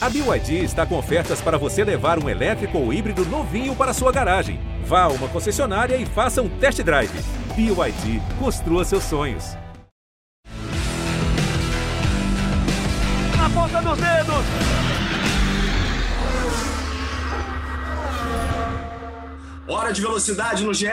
[0.00, 4.12] A BYD está com ofertas para você levar um elétrico ou híbrido novinho para sua
[4.12, 4.60] garagem.
[4.84, 7.10] Vá a uma concessionária e faça um test drive.
[7.56, 9.56] BYD, construa seus sonhos.
[13.36, 14.44] Na ponta dos dedos!
[19.66, 20.86] Hora de velocidade no GE.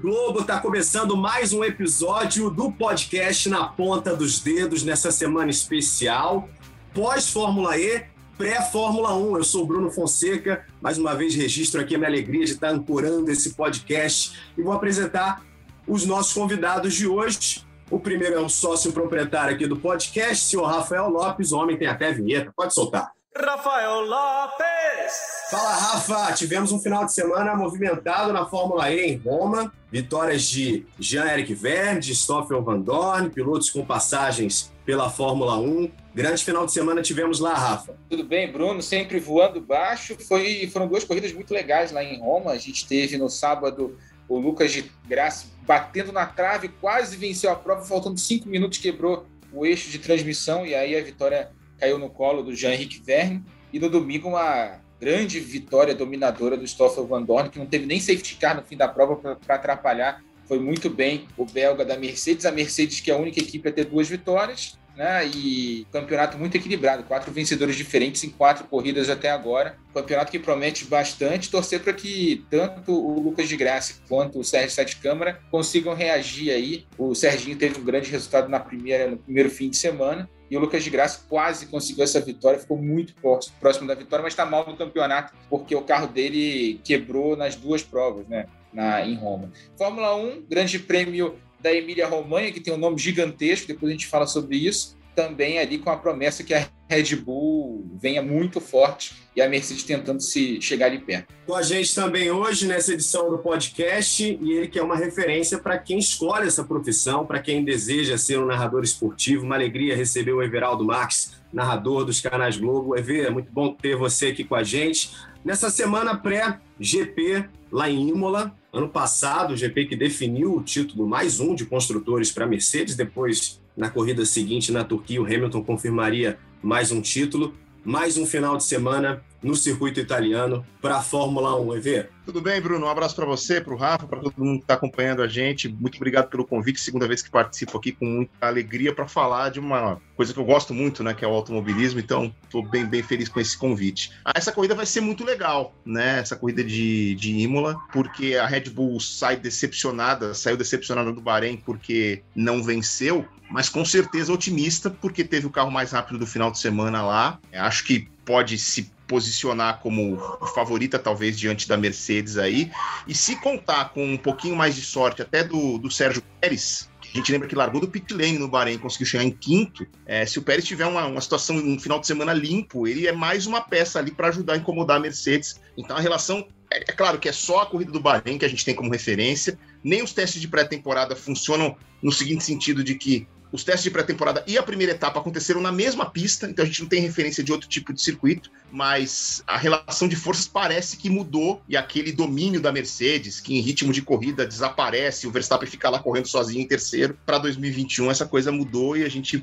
[0.00, 0.44] Globo.
[0.44, 6.48] Tá começando mais um episódio do podcast Na Ponta dos Dedos nessa semana especial.
[6.94, 9.38] Pós-Fórmula E, pré-Fórmula 1.
[9.38, 10.64] Eu sou o Bruno Fonseca.
[10.80, 14.72] Mais uma vez registro aqui a minha alegria de estar ancorando esse podcast e vou
[14.72, 15.42] apresentar
[15.86, 17.64] os nossos convidados de hoje.
[17.90, 21.52] O primeiro é um sócio proprietário aqui do podcast, senhor Rafael Lopes.
[21.52, 22.52] O homem tem até vinheta.
[22.54, 23.12] Pode soltar.
[23.36, 25.12] Rafael Lopes!
[25.50, 26.32] Fala, Rafa!
[26.32, 29.72] Tivemos um final de semana movimentado na Fórmula E em Roma.
[29.92, 35.90] Vitórias de Jean-Eric Verne, de Stoffel Van Dorn, pilotos com passagens pela Fórmula 1.
[36.14, 37.98] Grande final de semana tivemos lá, Rafa.
[38.08, 38.80] Tudo bem, Bruno?
[38.80, 40.16] Sempre voando baixo.
[40.26, 42.52] Foi, foram duas corridas muito legais lá em Roma.
[42.52, 43.98] A gente teve no sábado
[44.28, 49.26] o Lucas de Graça batendo na trave, quase venceu a prova, faltando cinco minutos, quebrou
[49.52, 53.44] o eixo de transmissão e aí a vitória caiu no colo do Jean-Henrique Verne.
[53.72, 57.98] E no domingo, uma grande vitória dominadora do Stoffel Van Dorn, que não teve nem
[57.98, 60.22] safety car no fim da prova para atrapalhar.
[60.46, 61.26] Foi muito bem.
[61.36, 64.78] O belga da Mercedes, a Mercedes que é a única equipe a ter duas vitórias,
[64.96, 65.26] né?
[65.26, 69.76] E campeonato muito equilibrado, quatro vencedores diferentes em quatro corridas até agora.
[69.92, 71.50] Campeonato que promete bastante.
[71.50, 76.50] Torcer para que tanto o Lucas de Graça quanto o Sérgio Sete Câmara consigam reagir
[76.50, 76.86] aí.
[76.96, 80.28] O Serginho teve um grande resultado na primeira, no primeiro fim de semana.
[80.50, 83.14] E o Lucas de Graça quase conseguiu essa vitória, ficou muito
[83.60, 87.82] próximo da vitória, mas está mal no campeonato, porque o carro dele quebrou nas duas
[87.82, 88.46] provas, né?
[88.72, 89.50] Na, em Roma.
[89.76, 94.26] Fórmula 1, Grande Prêmio da Emília-Romanha, que tem um nome gigantesco, depois a gente fala
[94.26, 94.96] sobre isso.
[95.14, 99.82] Também ali com a promessa que a Red Bull venha muito forte e a Mercedes
[99.82, 101.32] tentando se chegar ali perto.
[101.46, 105.58] Com a gente também hoje nessa edição do podcast e ele que é uma referência
[105.58, 109.44] para quem escolhe essa profissão, para quem deseja ser um narrador esportivo.
[109.44, 112.96] Uma alegria receber o Everaldo Marques, narrador dos canais Globo.
[112.96, 115.10] Ever, é muito bom ter você aqui com a gente.
[115.46, 121.38] Nessa semana pré-GP lá em Imola, ano passado, o GP que definiu o título mais
[121.38, 126.36] um de construtores para a Mercedes, depois na corrida seguinte na Turquia o Hamilton confirmaria
[126.60, 127.54] mais um título,
[127.84, 132.08] mais um final de semana no circuito italiano para a Fórmula 1, EV.
[132.24, 132.86] Tudo bem, Bruno?
[132.86, 135.68] Um abraço para você, para o Rafa, para todo mundo que está acompanhando a gente.
[135.68, 136.80] Muito obrigado pelo convite.
[136.80, 140.44] Segunda vez que participo aqui com muita alegria para falar de uma coisa que eu
[140.44, 142.00] gosto muito, né, que é o automobilismo.
[142.00, 144.12] Então, estou bem, bem feliz com esse convite.
[144.24, 146.18] Ah, essa corrida vai ser muito legal, né?
[146.18, 151.56] Essa corrida de, de Imola, porque a Red Bull sai decepcionada, saiu decepcionada do Bahrein
[151.56, 156.50] porque não venceu, mas com certeza otimista porque teve o carro mais rápido do final
[156.50, 157.38] de semana lá.
[157.52, 160.18] Acho que pode se posicionar como
[160.52, 162.70] favorita, talvez, diante da Mercedes aí.
[163.06, 167.16] E se contar com um pouquinho mais de sorte, até do, do Sérgio Pérez, a
[167.16, 169.86] gente lembra que largou do pit lane no Bahrein, conseguiu chegar em quinto.
[170.04, 173.12] É, se o Pérez tiver uma, uma situação, um final de semana limpo, ele é
[173.12, 175.60] mais uma peça ali para ajudar a incomodar a Mercedes.
[175.78, 178.48] Então a relação, é, é, claro que é só a corrida do Bahrein que a
[178.48, 179.58] gente tem como referência.
[179.82, 184.44] Nem os testes de pré-temporada funcionam no seguinte sentido de que os testes de pré-temporada
[184.46, 187.50] e a primeira etapa aconteceram na mesma pista, então a gente não tem referência de
[187.50, 192.60] outro tipo de circuito, mas a relação de forças parece que mudou e aquele domínio
[192.60, 196.68] da Mercedes, que em ritmo de corrida desaparece, o Verstappen fica lá correndo sozinho em
[196.68, 199.42] terceiro, para 2021 essa coisa mudou e a gente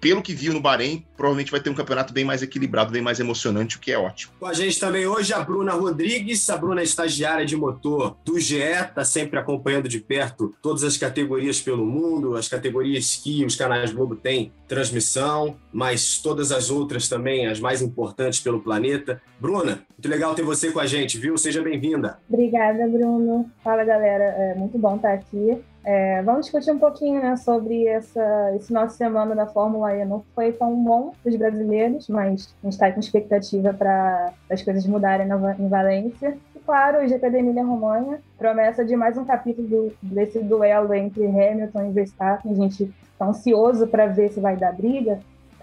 [0.00, 3.20] pelo que viu no Bahrein, provavelmente vai ter um campeonato bem mais equilibrado, bem mais
[3.20, 4.32] emocionante, o que é ótimo.
[4.40, 8.38] Com a gente também hoje a Bruna Rodrigues, a Bruna é estagiária de motor do
[8.40, 13.54] GE, está sempre acompanhando de perto todas as categorias pelo mundo, as categorias que os
[13.54, 19.20] canais Globo têm transmissão, mas todas as outras também, as mais importantes pelo planeta.
[19.38, 21.36] Bruna, muito legal ter você com a gente, viu?
[21.36, 22.18] Seja bem-vinda.
[22.28, 23.50] Obrigada, Bruno.
[23.62, 24.24] Fala, galera.
[24.24, 25.58] É muito bom estar aqui.
[25.82, 30.04] É, vamos discutir um pouquinho né, sobre essa, esse nosso semana da Fórmula E.
[30.04, 34.62] Não foi tão bom para os brasileiros, mas a gente está com expectativa para as
[34.62, 36.36] coisas mudarem na, em Valência.
[36.54, 41.26] E claro, o GP da Emília-Romanha, promessa de mais um capítulo do, desse duelo entre
[41.26, 42.52] Hamilton e Verstappen.
[42.52, 45.20] A gente está ansioso para ver se vai dar briga,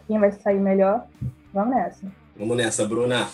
[0.08, 1.06] quem vai sair melhor.
[1.54, 2.08] Vamos nessa.
[2.36, 3.28] Vamos nessa, Bruna.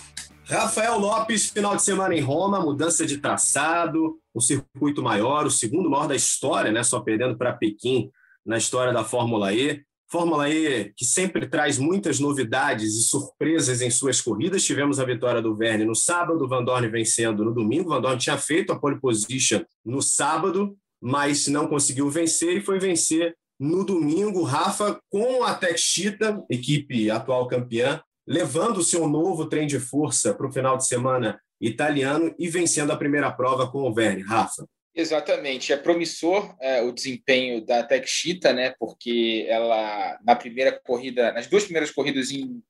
[0.45, 5.89] Rafael Lopes, final de semana em Roma, mudança de traçado, um circuito maior, o segundo
[5.89, 6.83] maior da história, né?
[6.83, 8.11] Só perdendo para Pequim
[8.45, 9.81] na história da Fórmula E.
[10.11, 14.63] Fórmula E que sempre traz muitas novidades e surpresas em suas corridas.
[14.63, 17.89] Tivemos a vitória do Verne no sábado, Van Dorn vencendo no domingo.
[17.89, 22.79] Van Dorn tinha feito a pole position no sábado, mas não conseguiu vencer e foi
[22.79, 24.43] vencer no domingo.
[24.43, 30.33] Rafa com a Tech Cheetah, equipe atual campeã, levando o seu novo trem de força
[30.33, 34.23] para o final de semana italiano e vencendo a primeira prova com o Verne.
[34.23, 34.65] Rafa.
[34.95, 38.75] Exatamente, é promissor é, o desempenho da Techchita, né?
[38.77, 42.61] Porque ela na primeira corrida, nas duas primeiras corridas em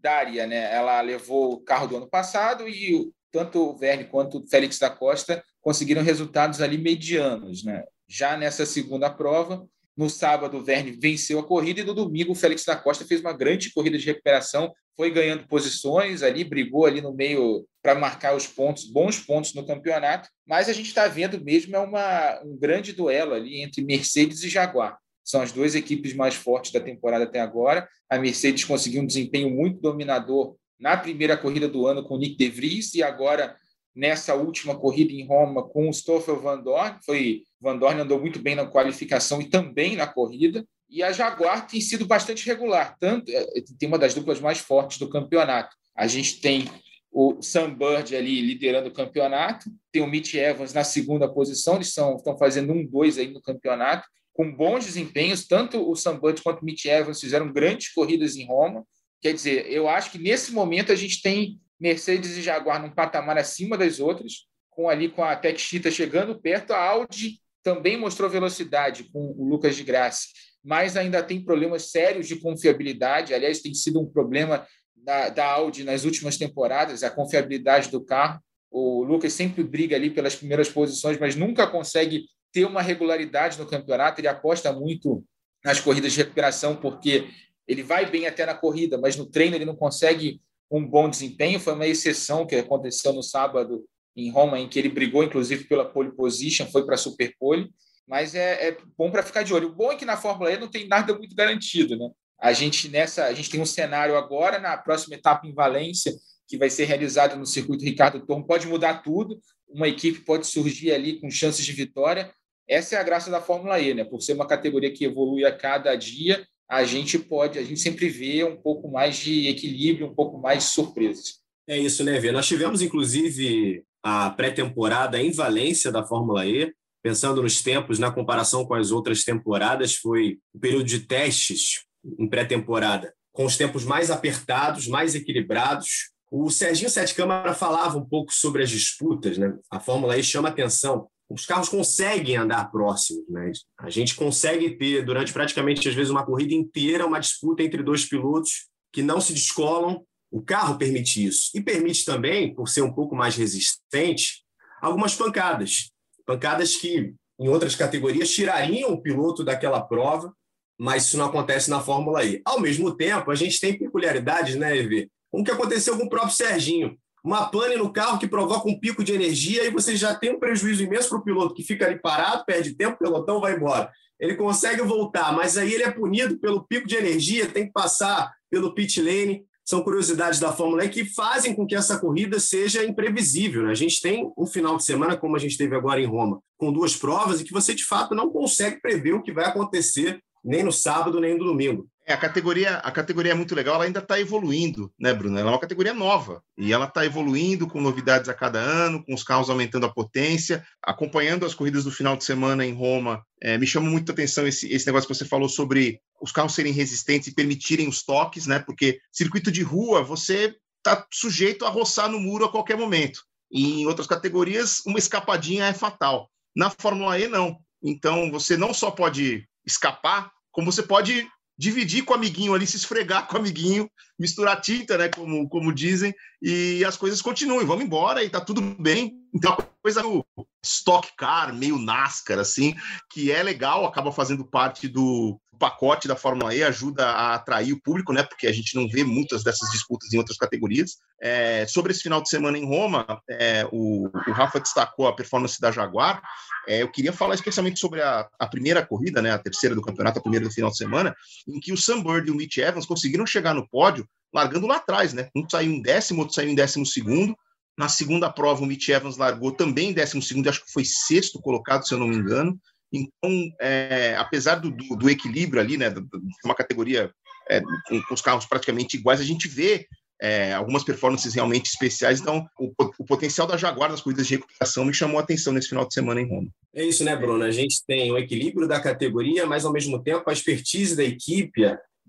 [0.00, 0.72] Dária, né?
[0.72, 4.88] Ela levou o carro do ano passado e tanto o Verne quanto o Félix da
[4.88, 7.82] Costa conseguiram resultados ali medianos, né?
[8.08, 12.34] Já nessa segunda prova, no sábado, o Verne venceu a corrida e no domingo, o
[12.34, 17.00] Félix da Costa fez uma grande corrida de recuperação, foi ganhando posições ali, brigou ali
[17.00, 20.28] no meio para marcar os pontos, bons pontos no campeonato.
[20.46, 24.48] Mas a gente está vendo mesmo é uma, um grande duelo ali entre Mercedes e
[24.48, 24.98] Jaguar.
[25.22, 27.88] São as duas equipes mais fortes da temporada até agora.
[28.10, 32.36] A Mercedes conseguiu um desempenho muito dominador na primeira corrida do ano com o Nick
[32.36, 33.56] De Vries e agora
[33.94, 36.98] nessa última corrida em Roma com o Stoffel Van Dorn.
[37.04, 40.66] Foi, Van Dorn andou muito bem na qualificação e também na corrida.
[40.88, 43.46] E a Jaguar tem sido bastante regular, tanto é,
[43.78, 45.74] tem uma das duplas mais fortes do campeonato.
[45.96, 46.68] A gente tem
[47.10, 51.92] o Sam Bird ali liderando o campeonato, tem o Mitch Evans na segunda posição, eles
[51.92, 56.42] são, estão fazendo um dois aí no campeonato, com bons desempenhos, tanto o Sam Bird
[56.42, 58.84] quanto o Mitch Evans fizeram grandes corridas em Roma.
[59.22, 63.36] Quer dizer, eu acho que nesse momento a gente tem Mercedes e Jaguar num patamar
[63.36, 68.30] acima das outras, com ali com a Tech Cheetah chegando perto, a Audi também mostrou
[68.30, 70.28] velocidade com o Lucas de Graça,
[70.64, 73.34] mas ainda tem problemas sérios de confiabilidade.
[73.34, 74.66] Aliás, tem sido um problema
[74.96, 78.40] da, da Audi nas últimas temporadas, a confiabilidade do carro.
[78.70, 83.66] O Lucas sempre briga ali pelas primeiras posições, mas nunca consegue ter uma regularidade no
[83.66, 84.22] campeonato.
[84.22, 85.22] Ele aposta muito
[85.62, 87.28] nas corridas de recuperação, porque
[87.68, 90.40] ele vai bem até na corrida, mas no treino ele não consegue
[90.76, 91.60] um bom desempenho.
[91.60, 93.84] Foi uma exceção que aconteceu no sábado
[94.16, 97.70] em Roma, em que ele brigou, inclusive, pela pole position, foi para a super pole.
[98.06, 99.68] Mas é, é bom para ficar de olho.
[99.68, 102.10] O bom é que na Fórmula E não tem nada muito garantido, né?
[102.38, 106.12] A gente nessa, a gente tem um cenário agora na próxima etapa em Valência,
[106.46, 109.40] que vai ser realizada no circuito Ricardo Tormo, pode mudar tudo.
[109.68, 112.30] Uma equipe pode surgir ali com chances de vitória.
[112.68, 114.04] Essa é a graça da Fórmula E, né?
[114.04, 118.08] Por ser uma categoria que evolui a cada dia, a gente pode, a gente sempre
[118.08, 121.40] vê um pouco mais de equilíbrio, um pouco mais de surpresas.
[121.66, 122.30] É isso, né, Vê?
[122.30, 126.72] Nós tivemos, inclusive, a pré-temporada em Valência da Fórmula E,
[127.02, 131.84] pensando nos tempos, na comparação com as outras temporadas, foi o período de testes
[132.18, 136.10] em pré-temporada, com os tempos mais apertados, mais equilibrados.
[136.30, 139.56] O Serginho Sete Câmara falava um pouco sobre as disputas, né?
[139.70, 143.50] A Fórmula E chama atenção os carros conseguem andar próximos, né?
[143.78, 148.04] A gente consegue ter durante praticamente às vezes uma corrida inteira uma disputa entre dois
[148.04, 150.04] pilotos que não se descolam.
[150.30, 154.44] O carro permite isso e permite também, por ser um pouco mais resistente,
[154.80, 155.90] algumas pancadas,
[156.26, 160.32] pancadas que em outras categorias tirariam o piloto daquela prova,
[160.78, 162.42] mas isso não acontece na Fórmula E.
[162.44, 165.08] Ao mesmo tempo, a gente tem peculiaridades, né, Evê?
[165.30, 169.02] Como que aconteceu com o próprio Serginho uma pane no carro que provoca um pico
[169.02, 171.98] de energia e você já tem um prejuízo imenso para o piloto que fica ali
[171.98, 173.90] parado, perde tempo, o pelotão vai embora.
[174.20, 178.30] Ele consegue voltar, mas aí ele é punido pelo pico de energia, tem que passar
[178.50, 179.42] pelo pit lane.
[179.64, 183.62] São curiosidades da Fórmula E que fazem com que essa corrida seja imprevisível.
[183.62, 183.70] Né?
[183.70, 186.70] A gente tem um final de semana, como a gente teve agora em Roma, com
[186.70, 190.62] duas provas e que você de fato não consegue prever o que vai acontecer nem
[190.62, 191.88] no sábado, nem no domingo.
[192.06, 195.38] É, a categoria, a categoria é muito legal, ela ainda está evoluindo, né, Bruno?
[195.38, 199.14] Ela é uma categoria nova e ela está evoluindo com novidades a cada ano, com
[199.14, 200.62] os carros aumentando a potência.
[200.82, 204.46] Acompanhando as corridas do final de semana em Roma, é, me chama muito a atenção
[204.46, 208.46] esse, esse negócio que você falou sobre os carros serem resistentes e permitirem os toques,
[208.46, 208.58] né?
[208.58, 213.22] Porque circuito de rua, você está sujeito a roçar no muro a qualquer momento.
[213.50, 216.30] E em outras categorias, uma escapadinha é fatal.
[216.54, 217.58] Na Fórmula E, não.
[217.82, 222.76] Então, você não só pode escapar, como você pode dividir com o amiguinho ali, se
[222.76, 227.84] esfregar com o amiguinho, misturar tinta, né, como, como dizem, e as coisas continuam, vamos
[227.84, 229.14] embora e tá tudo bem.
[229.32, 230.24] Então, a coisa do
[230.64, 232.74] stock car, meio NASCAR, assim,
[233.10, 237.80] que é legal, acaba fazendo parte do pacote da Fórmula E, ajuda a atrair o
[237.80, 240.98] público, né, porque a gente não vê muitas dessas disputas em outras categorias.
[241.20, 245.60] É, sobre esse final de semana em Roma, é, o, o Rafa destacou a performance
[245.60, 246.22] da Jaguar,
[246.66, 250.18] é, eu queria falar especialmente sobre a, a, primeira corrida, né, a terceira do campeonato,
[250.18, 251.14] a primeira do final de semana,
[251.46, 254.76] em que o Sam Bird e o Mitch Evans conseguiram chegar no pódio largando lá
[254.76, 255.28] atrás, né?
[255.34, 257.36] Um saiu em décimo, outro saiu em décimo segundo.
[257.78, 261.40] Na segunda prova, o Mitch Evans largou também em décimo segundo, acho que foi sexto
[261.40, 262.58] colocado, se eu não me engano.
[262.94, 266.00] Então, é, apesar do, do, do, equilíbrio ali, né, de
[266.44, 267.10] uma categoria
[267.48, 269.86] é, com, com, os carros praticamente iguais, a gente vê
[270.22, 272.20] é, algumas performances realmente especiais.
[272.20, 275.68] Então, o, o, potencial da Jaguar nas corridas de recuperação me chamou a atenção nesse
[275.68, 276.48] final de semana em Roma.
[276.74, 277.44] É isso, né, Bruno?
[277.44, 281.64] A gente tem o equilíbrio da categoria, mas ao mesmo tempo a expertise da equipe,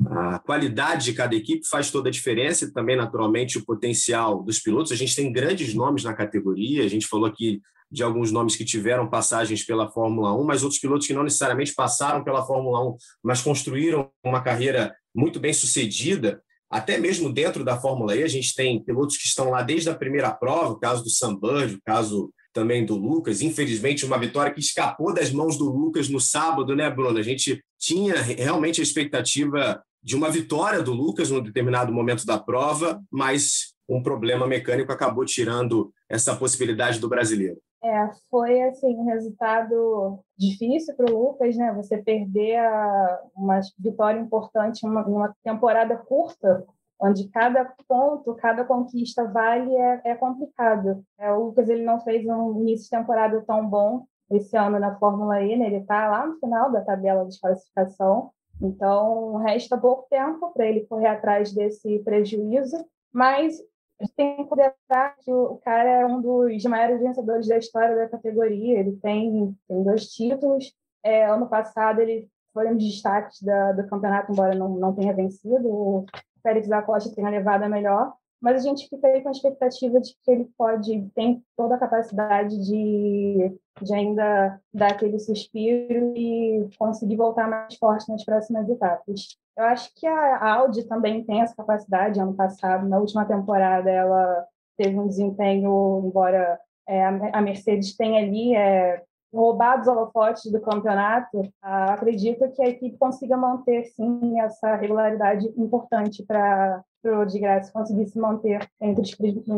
[0.07, 4.59] A qualidade de cada equipe faz toda a diferença e também, naturalmente, o potencial dos
[4.59, 4.91] pilotos.
[4.91, 7.61] A gente tem grandes nomes na categoria, a gente falou aqui
[7.95, 11.73] de alguns nomes que tiveram passagens pela Fórmula 1, mas outros pilotos que não necessariamente
[11.73, 16.41] passaram pela Fórmula 1, mas construíram uma carreira muito bem sucedida.
[16.69, 19.95] Até mesmo dentro da Fórmula E, a gente tem pilotos que estão lá desde a
[19.95, 23.41] primeira prova, o caso do Sam o caso também do Lucas.
[23.41, 27.17] Infelizmente, uma vitória que escapou das mãos do Lucas no sábado, né, Bruno?
[27.17, 32.37] A gente tinha realmente a expectativa de uma vitória do Lucas num determinado momento da
[32.37, 37.57] prova, mas um problema mecânico acabou tirando essa possibilidade do brasileiro.
[37.85, 41.71] É, foi assim um resultado difícil para o Lucas, né?
[41.73, 46.65] Você perder a, uma vitória importante uma, uma, temporada curta,
[46.99, 51.05] onde cada ponto, cada conquista vale, é, é complicado.
[51.19, 54.97] É, o Lucas ele não fez um início de temporada tão bom esse ano na
[54.97, 55.67] Fórmula E, né?
[55.67, 60.87] Ele está lá no final da tabela de classificação, então resta pouco tempo para ele
[60.87, 63.61] correr atrás desse prejuízo, mas
[63.99, 67.95] a gente tem que considerar que o cara é um dos maiores vencedores da história
[67.95, 68.79] da categoria.
[68.79, 70.73] Ele tem, tem dois títulos.
[71.03, 75.13] É, ano passado ele foi um dos destaques da, do campeonato, embora não, não tenha
[75.13, 75.67] vencido.
[75.67, 76.05] O
[76.43, 78.13] Félix da Costa tenha levado a melhor.
[78.41, 81.79] Mas a gente fica aí com a expectativa de que ele pode, tem toda a
[81.79, 89.37] capacidade de, de ainda dar aquele suspiro e conseguir voltar mais forte nas próximas etapas.
[89.57, 92.19] Eu acho que a Audi também tem essa capacidade.
[92.19, 94.45] Ano passado, na última temporada, ela
[94.77, 99.01] teve um desempenho, embora é, a Mercedes tenha ali é,
[99.35, 105.45] roubado os holofotes do campeonato, ah, acredito que a equipe consiga manter, sim, essa regularidade
[105.57, 109.15] importante para o de graça conseguir se manter entre os,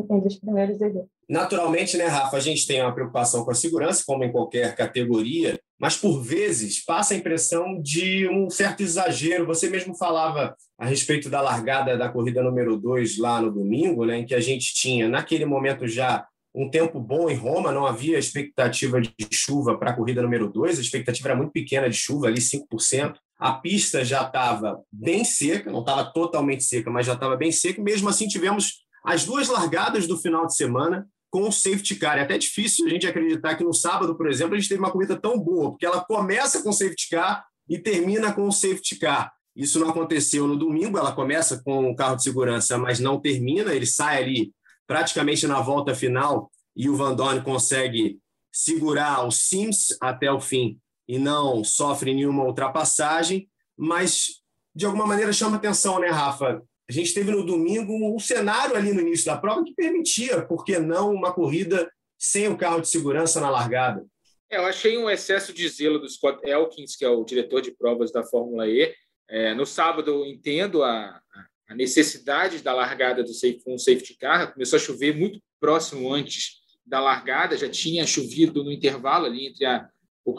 [0.10, 1.10] entre os primeiros eventos.
[1.30, 5.58] Naturalmente, né, Rafa, a gente tem uma preocupação com a segurança, como em qualquer categoria,
[5.80, 9.46] mas por vezes passa a impressão de um certo exagero.
[9.46, 14.18] Você mesmo falava a respeito da largada da corrida número 2 lá no domingo, né,
[14.18, 16.26] em que a gente tinha, naquele momento já,
[16.58, 20.80] um tempo bom em Roma, não havia expectativa de chuva para a corrida número 2,
[20.80, 23.14] a expectativa era muito pequena de chuva, ali 5%.
[23.38, 27.80] A pista já estava bem seca, não estava totalmente seca, mas já estava bem seca.
[27.80, 32.18] Mesmo assim, tivemos as duas largadas do final de semana com o safety car.
[32.18, 34.92] É até difícil a gente acreditar que no sábado, por exemplo, a gente teve uma
[34.92, 38.98] corrida tão boa, porque ela começa com o safety car e termina com o safety
[38.98, 39.32] car.
[39.56, 43.76] Isso não aconteceu no domingo, ela começa com o carro de segurança, mas não termina,
[43.76, 44.52] ele sai ali
[44.88, 48.20] praticamente na volta final e o Van Dorn consegue
[48.52, 54.42] segurar o Sims até o fim e não sofre nenhuma ultrapassagem, mas
[54.74, 56.64] de alguma maneira chama atenção, né, Rafa?
[56.90, 60.64] A gente teve no domingo um cenário ali no início da prova que permitia, por
[60.64, 64.06] que não, uma corrida sem o carro de segurança na largada.
[64.50, 67.72] É, eu achei um excesso de zelo do Scott Elkins, que é o diretor de
[67.72, 68.94] provas da Fórmula E.
[69.30, 71.22] É, no sábado, entendo a,
[71.68, 74.54] a necessidade da largada do safe, um safety car.
[74.54, 79.66] Começou a chover muito próximo antes da largada, já tinha chovido no intervalo ali entre
[79.66, 79.90] a,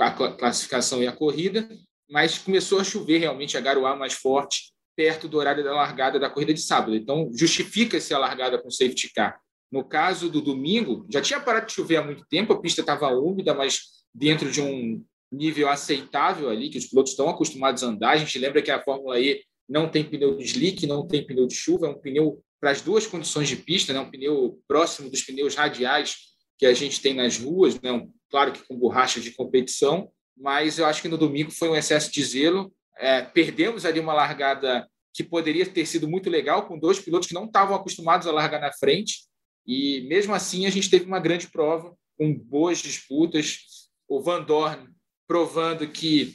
[0.01, 1.69] a classificação e a corrida,
[2.09, 6.31] mas começou a chover realmente, a garoar mais forte perto do horário da largada da
[6.31, 6.97] corrida de sábado.
[6.97, 9.39] Então, justifica-se a largada com safety car.
[9.71, 13.09] No caso do domingo, já tinha parado de chover há muito tempo, a pista estava
[13.11, 13.83] úmida, mas
[14.15, 18.13] dentro de um nível aceitável ali, que os pilotos estão acostumados a andar.
[18.13, 21.47] A gente lembra que a Fórmula E não tem pneu de slick, não tem pneu
[21.47, 24.01] de chuva, é um pneu para as duas condições de pista, né?
[24.01, 26.17] um pneu próximo dos pneus radiais
[26.59, 27.93] que a gente tem nas ruas, né?
[27.93, 31.77] Um, claro que com borracha de competição, mas eu acho que no domingo foi um
[31.77, 36.79] excesso de zelo é, perdemos ali uma largada que poderia ter sido muito legal, com
[36.79, 39.27] dois pilotos que não estavam acostumados a largar na frente.
[39.67, 43.89] E mesmo assim, a gente teve uma grande prova, com boas disputas.
[44.09, 44.89] O Van Dorn
[45.27, 46.35] provando que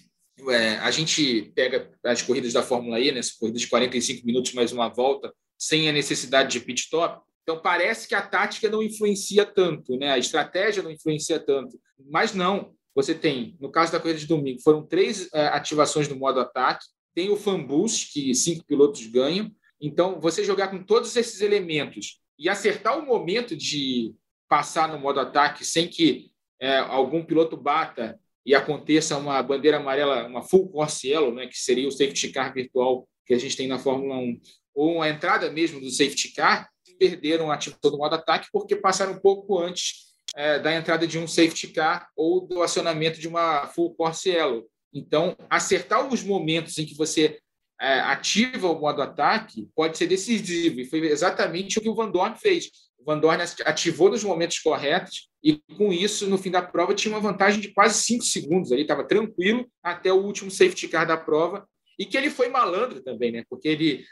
[0.50, 4.72] é, a gente pega as corridas da Fórmula E, né, corridas de 45 minutos mais
[4.72, 7.22] uma volta, sem a necessidade de pit stop.
[7.44, 10.12] Então parece que a tática não influencia tanto, né?
[10.12, 11.78] a estratégia não influencia tanto.
[12.10, 16.16] Mas não, você tem, no caso da corrida de domingo, foram três é, ativações do
[16.16, 19.52] modo ataque, tem o fan boost, que cinco pilotos ganham.
[19.80, 24.16] Então, você jogar com todos esses elementos e acertar o momento de
[24.48, 30.28] passar no modo ataque sem que é, algum piloto bata e aconteça uma bandeira amarela,
[30.28, 33.68] uma full course yellow, né, que seria o safety car virtual que a gente tem
[33.68, 34.40] na Fórmula 1,
[34.76, 36.70] ou a entrada mesmo do safety car,
[37.00, 41.18] perderam a ativação do modo ataque porque passaram um pouco antes é, da entrada de
[41.18, 44.68] um safety car ou do acionamento de uma full course yellow.
[44.94, 47.40] Então, acertar os momentos em que você
[47.82, 52.10] é, ativa o modo ataque pode ser decisivo, e foi exatamente o que o Van
[52.10, 52.70] Dorn fez.
[53.06, 57.20] Van Dorn ativou nos momentos corretos e, com isso, no fim da prova, tinha uma
[57.20, 58.72] vantagem de quase cinco segundos.
[58.72, 61.68] Ele estava tranquilo até o último safety car da prova.
[61.98, 63.44] e que ele foi malandro também, né?
[63.50, 64.06] Porque ele,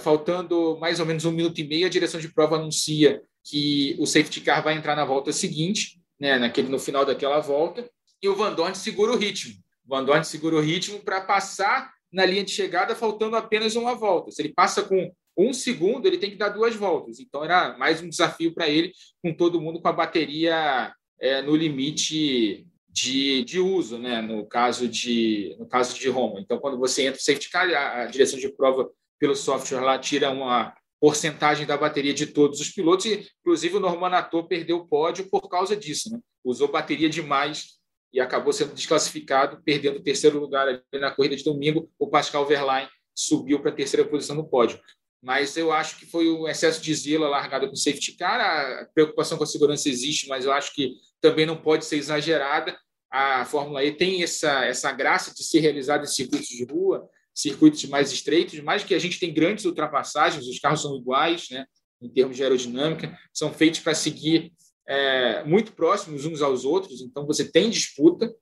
[0.00, 4.06] faltando mais ou menos um minuto e meio, a direção de prova anuncia que o
[4.06, 6.38] safety car vai entrar na volta seguinte, né?
[6.38, 7.88] Naquele, no final daquela volta,
[8.22, 9.54] e o Van Dorn segura o ritmo.
[9.86, 13.94] O Van Dorn segura o ritmo para passar na linha de chegada, faltando apenas uma
[13.94, 14.30] volta.
[14.30, 15.12] Se ele passa com
[15.48, 17.20] um segundo, ele tem que dar duas voltas.
[17.20, 18.92] Então era mais um desafio para ele,
[19.22, 24.20] com todo mundo com a bateria é, no limite de, de uso, né?
[24.20, 26.40] no, caso de, no caso de Roma.
[26.40, 29.98] Então, quando você entra no safety car, a, a direção de prova pelo software lá
[29.98, 34.78] tira uma porcentagem da bateria de todos os pilotos, e inclusive o Norman Ator perdeu
[34.78, 36.10] o pódio por causa disso.
[36.10, 36.18] Né?
[36.44, 37.78] Usou bateria demais
[38.12, 41.90] e acabou sendo desclassificado, perdendo o terceiro lugar na corrida de domingo.
[41.98, 44.80] O Pascal Verlaine subiu para a terceira posição no pódio.
[45.22, 48.40] Mas eu acho que foi o excesso de zelo largado com o safety car.
[48.40, 52.76] A preocupação com a segurança existe, mas eu acho que também não pode ser exagerada.
[53.10, 57.84] A Fórmula E tem essa, essa graça de ser realizada em circuitos de rua, circuitos
[57.86, 61.66] mais estreitos, mais que a gente tem grandes ultrapassagens, os carros são iguais, né,
[62.00, 64.52] em termos de aerodinâmica, são feitos para seguir
[64.86, 68.32] é, muito próximos uns aos outros, então você tem disputa,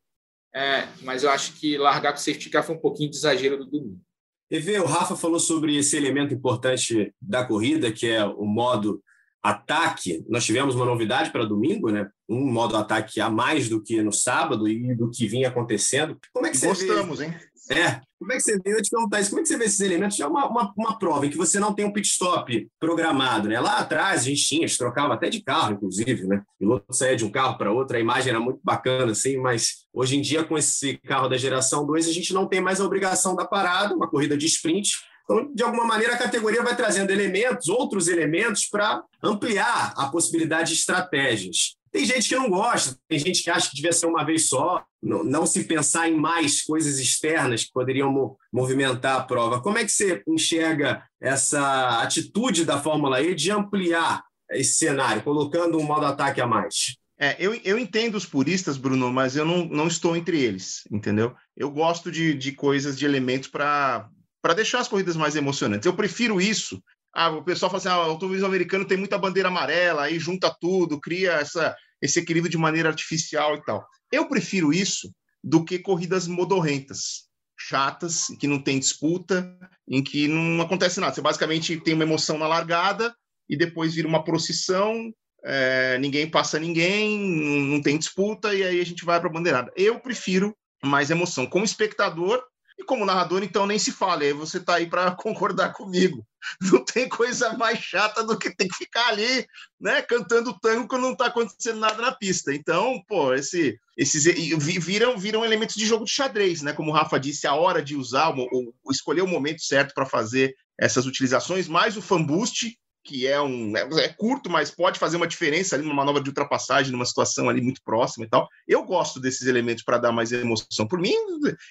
[0.55, 3.59] é, mas eu acho que largar com o safety car foi um pouquinho de exagero
[3.59, 4.01] do domingo.
[4.51, 9.03] E o Rafa falou sobre esse elemento importante da corrida, que é o modo
[9.43, 10.25] ataque.
[10.29, 12.09] Nós tivemos uma novidade para domingo, né?
[12.29, 16.19] Um modo ataque a mais do que no sábado e do que vinha acontecendo.
[16.33, 17.27] Como é que você Gostamos, vê?
[17.27, 17.35] hein?
[17.71, 18.01] É.
[18.19, 18.75] Como é que você vê?
[18.75, 19.31] Eu te perguntar isso.
[19.31, 20.17] Como é que você vê esses elementos?
[20.17, 23.49] Já é uma, uma, uma, prova em que você não tem um pit stop programado,
[23.49, 23.61] né?
[23.61, 26.43] Lá atrás a gente tinha, a gente trocava até de carro, inclusive, né?
[26.57, 29.87] O piloto saía de um carro para outro, a imagem era muito bacana, assim, mas
[29.93, 32.85] hoje em dia, com esse carro da geração 2, a gente não tem mais a
[32.85, 34.91] obrigação da parada, uma corrida de sprint.
[35.25, 40.73] Então, de alguma maneira, a categoria vai trazendo elementos, outros elementos, para ampliar a possibilidade
[40.73, 41.78] de estratégias.
[41.91, 44.85] Tem gente que não gosta, tem gente que acha que devia ser uma vez só,
[45.03, 49.61] não, não se pensar em mais coisas externas que poderiam mo movimentar a prova.
[49.61, 55.79] Como é que você enxerga essa atitude da Fórmula E de ampliar esse cenário, colocando
[55.79, 56.97] um modo ataque a mais?
[57.21, 61.35] É, eu, eu entendo os puristas, Bruno, mas eu não, não estou entre eles, entendeu?
[61.57, 64.09] Eu gosto de, de coisas, de elementos para
[64.55, 65.85] deixar as corridas mais emocionantes.
[65.85, 66.81] Eu prefiro isso
[67.19, 70.55] ah, o pessoal fala assim: ah, o automobilismo americano tem muita bandeira amarela, aí junta
[70.61, 73.85] tudo, cria essa, esse equilíbrio de maneira artificial e tal.
[74.13, 77.29] Eu prefiro isso do que corridas modorrentas,
[77.59, 79.53] chatas, que não tem disputa,
[79.89, 81.13] em que não acontece nada.
[81.13, 83.13] Você basicamente tem uma emoção na largada
[83.49, 85.13] e depois vira uma procissão,
[85.45, 89.73] é, ninguém passa ninguém, não tem disputa e aí a gente vai para a bandeirada.
[89.75, 91.49] Eu prefiro mais emoção.
[91.49, 92.41] Como espectador,
[92.79, 96.25] e como narrador, então nem se fala, aí você está aí para concordar comigo.
[96.61, 99.47] Não tem coisa mais chata do que ter que ficar ali,
[99.81, 102.55] né, cantando tango quando não está acontecendo nada na pista.
[102.55, 104.25] Então, pô, esse, esses
[104.57, 106.73] viram, viram elementos de jogo de xadrez, né?
[106.73, 110.55] Como o Rafa disse, a hora de usar, ou escolher o momento certo para fazer
[110.79, 115.17] essas utilizações, mais o fan boost, que é um é, é, curto, mas pode fazer
[115.17, 118.47] uma diferença ali numa manobra de ultrapassagem, numa situação ali muito próxima e tal.
[118.67, 120.87] Eu gosto desses elementos para dar mais emoção.
[120.87, 121.15] Por mim,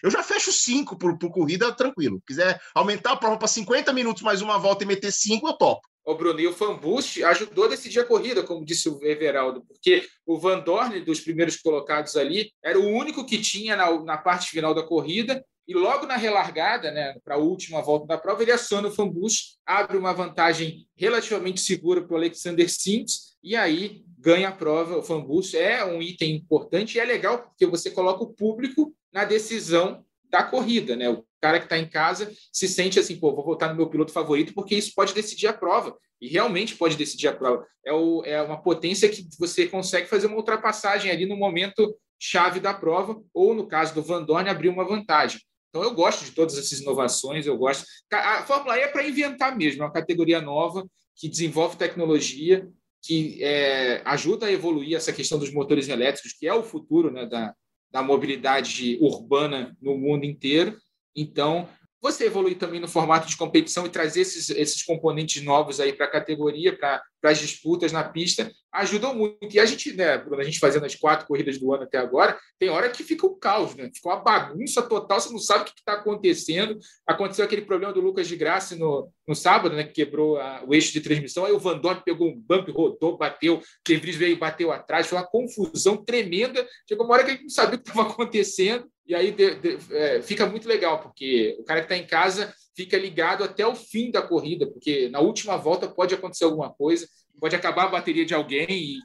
[0.02, 2.20] eu já fecho cinco por, por corrida tranquilo.
[2.26, 5.88] Quiser aumentar a prova para 50 minutos mais uma volta e meter cinco, eu topo.
[6.04, 9.62] O Bruno, e o Fan Boost ajudou a decidir a corrida, como disse o Everaldo,
[9.62, 14.18] porque o Van Dorn, dos primeiros colocados ali, era o único que tinha na, na
[14.18, 18.42] parte final da corrida e logo na relargada, né, para a última volta da prova,
[18.42, 24.04] ele aciona o fanbus, abre uma vantagem relativamente segura para o Alexander Sims e aí
[24.18, 24.98] ganha a prova.
[24.98, 29.26] O fanbus é um item importante e é legal porque você coloca o público na
[29.26, 31.10] decisão da corrida, né?
[31.10, 34.14] O cara que está em casa se sente assim, pô, vou votar no meu piloto
[34.14, 35.98] favorito porque isso pode decidir a prova.
[36.20, 37.66] E realmente pode decidir a prova.
[37.86, 42.60] É, o, é uma potência que você consegue fazer uma ultrapassagem ali no momento chave
[42.60, 45.40] da prova, ou no caso do Van Dorn, abrir uma vantagem.
[45.70, 47.86] Então eu gosto de todas essas inovações, eu gosto.
[48.12, 52.68] A Fórmula E é para inventar mesmo, é uma categoria nova que desenvolve tecnologia,
[53.02, 57.26] que é, ajuda a evoluir essa questão dos motores elétricos, que é o futuro né,
[57.26, 57.54] da,
[57.92, 60.78] da mobilidade urbana no mundo inteiro.
[61.16, 61.68] Então,
[62.02, 66.06] você evoluir também no formato de competição e trazer esses, esses componentes novos aí para
[66.06, 69.54] a categoria, para as disputas na pista, ajudam muito.
[69.54, 72.38] E a gente, né, Bruno, a gente fazendo as quatro corridas do ano até agora,
[72.60, 73.90] tem hora que fica um caos, né?
[73.94, 76.78] Fica uma bagunça total, você não sabe o que está acontecendo.
[77.06, 80.74] Aconteceu aquele problema do Lucas de Graça no, no sábado, né, que quebrou a, o
[80.74, 84.34] eixo de transmissão, aí o Van Dorn pegou um bump, rodou, bateu, De Vries veio
[84.34, 86.66] e bateu atrás, foi uma confusão tremenda.
[86.88, 88.88] Chegou uma hora que a gente não sabia o que estava acontecendo.
[89.08, 92.54] E aí de, de, é, fica muito legal, porque o cara que está em casa
[92.78, 97.10] fica ligado até o fim da corrida, porque na última volta pode acontecer alguma coisa,
[97.40, 99.00] pode acabar a bateria de alguém e,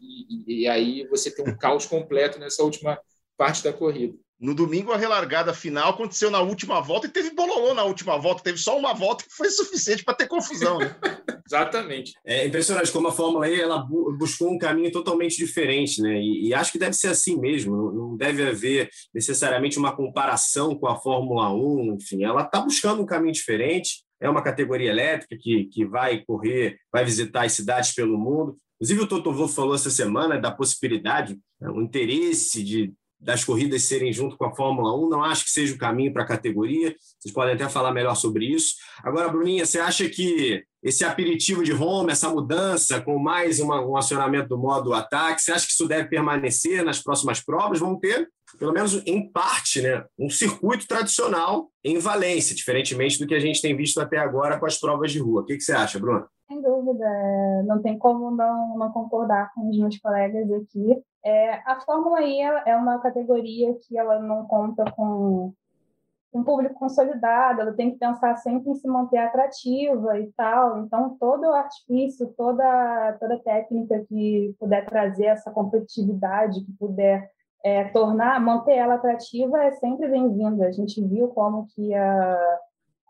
[0.46, 3.00] e, e aí você tem um caos completo nessa última
[3.34, 4.14] parte da corrida.
[4.42, 8.42] No domingo, a relargada final aconteceu na última volta e teve bololô na última volta.
[8.42, 10.80] Teve só uma volta que foi suficiente para ter confusão.
[10.80, 10.96] Né?
[11.46, 12.12] Exatamente.
[12.26, 13.86] É impressionante como a Fórmula E ela
[14.18, 16.20] buscou um caminho totalmente diferente, né?
[16.20, 17.92] E, e acho que deve ser assim mesmo.
[17.92, 21.94] Não deve haver necessariamente uma comparação com a Fórmula 1.
[21.94, 24.02] Enfim, ela está buscando um caminho diferente.
[24.20, 28.58] É uma categoria elétrica que, que vai correr, vai visitar as cidades pelo mundo.
[28.80, 32.92] Inclusive, o Toto Wolff falou essa semana da possibilidade, né, o interesse de
[33.22, 36.24] das corridas serem junto com a Fórmula 1, não acho que seja o caminho para
[36.24, 36.94] a categoria.
[37.18, 38.74] Vocês podem até falar melhor sobre isso.
[39.02, 43.96] Agora, Bruninha, você acha que esse aperitivo de Roma, essa mudança com mais uma, um
[43.96, 47.78] acionamento do modo ataque, você acha que isso deve permanecer nas próximas provas?
[47.78, 53.34] Vamos ter, pelo menos em parte, né, um circuito tradicional em Valência, diferentemente do que
[53.34, 55.42] a gente tem visto até agora com as provas de rua.
[55.42, 56.26] O que, que você acha, Bruno?
[56.48, 61.00] Sem dúvida, é, não tem como não, não concordar com os meus colegas aqui.
[61.24, 65.52] É, a Fórmula E é uma categoria que ela não conta com
[66.34, 70.78] um público consolidado, ela tem que pensar sempre em se manter atrativa e tal.
[70.78, 77.30] Então, todo o artifício, toda, toda técnica que puder trazer essa competitividade, que puder
[77.62, 80.66] é, tornar, manter ela atrativa, é sempre bem-vinda.
[80.66, 82.58] A gente viu como que a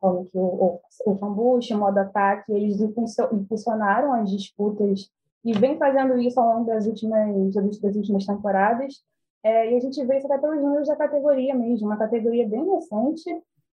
[0.02, 5.08] como que o, o, o Fambush, o modo ataque, eles impulsionaram as disputas
[5.44, 8.94] e vem fazendo isso ao longo das últimas, das últimas temporadas.
[9.42, 12.64] É, e a gente vê isso até pelos números da categoria mesmo, uma categoria bem
[12.70, 13.28] recente,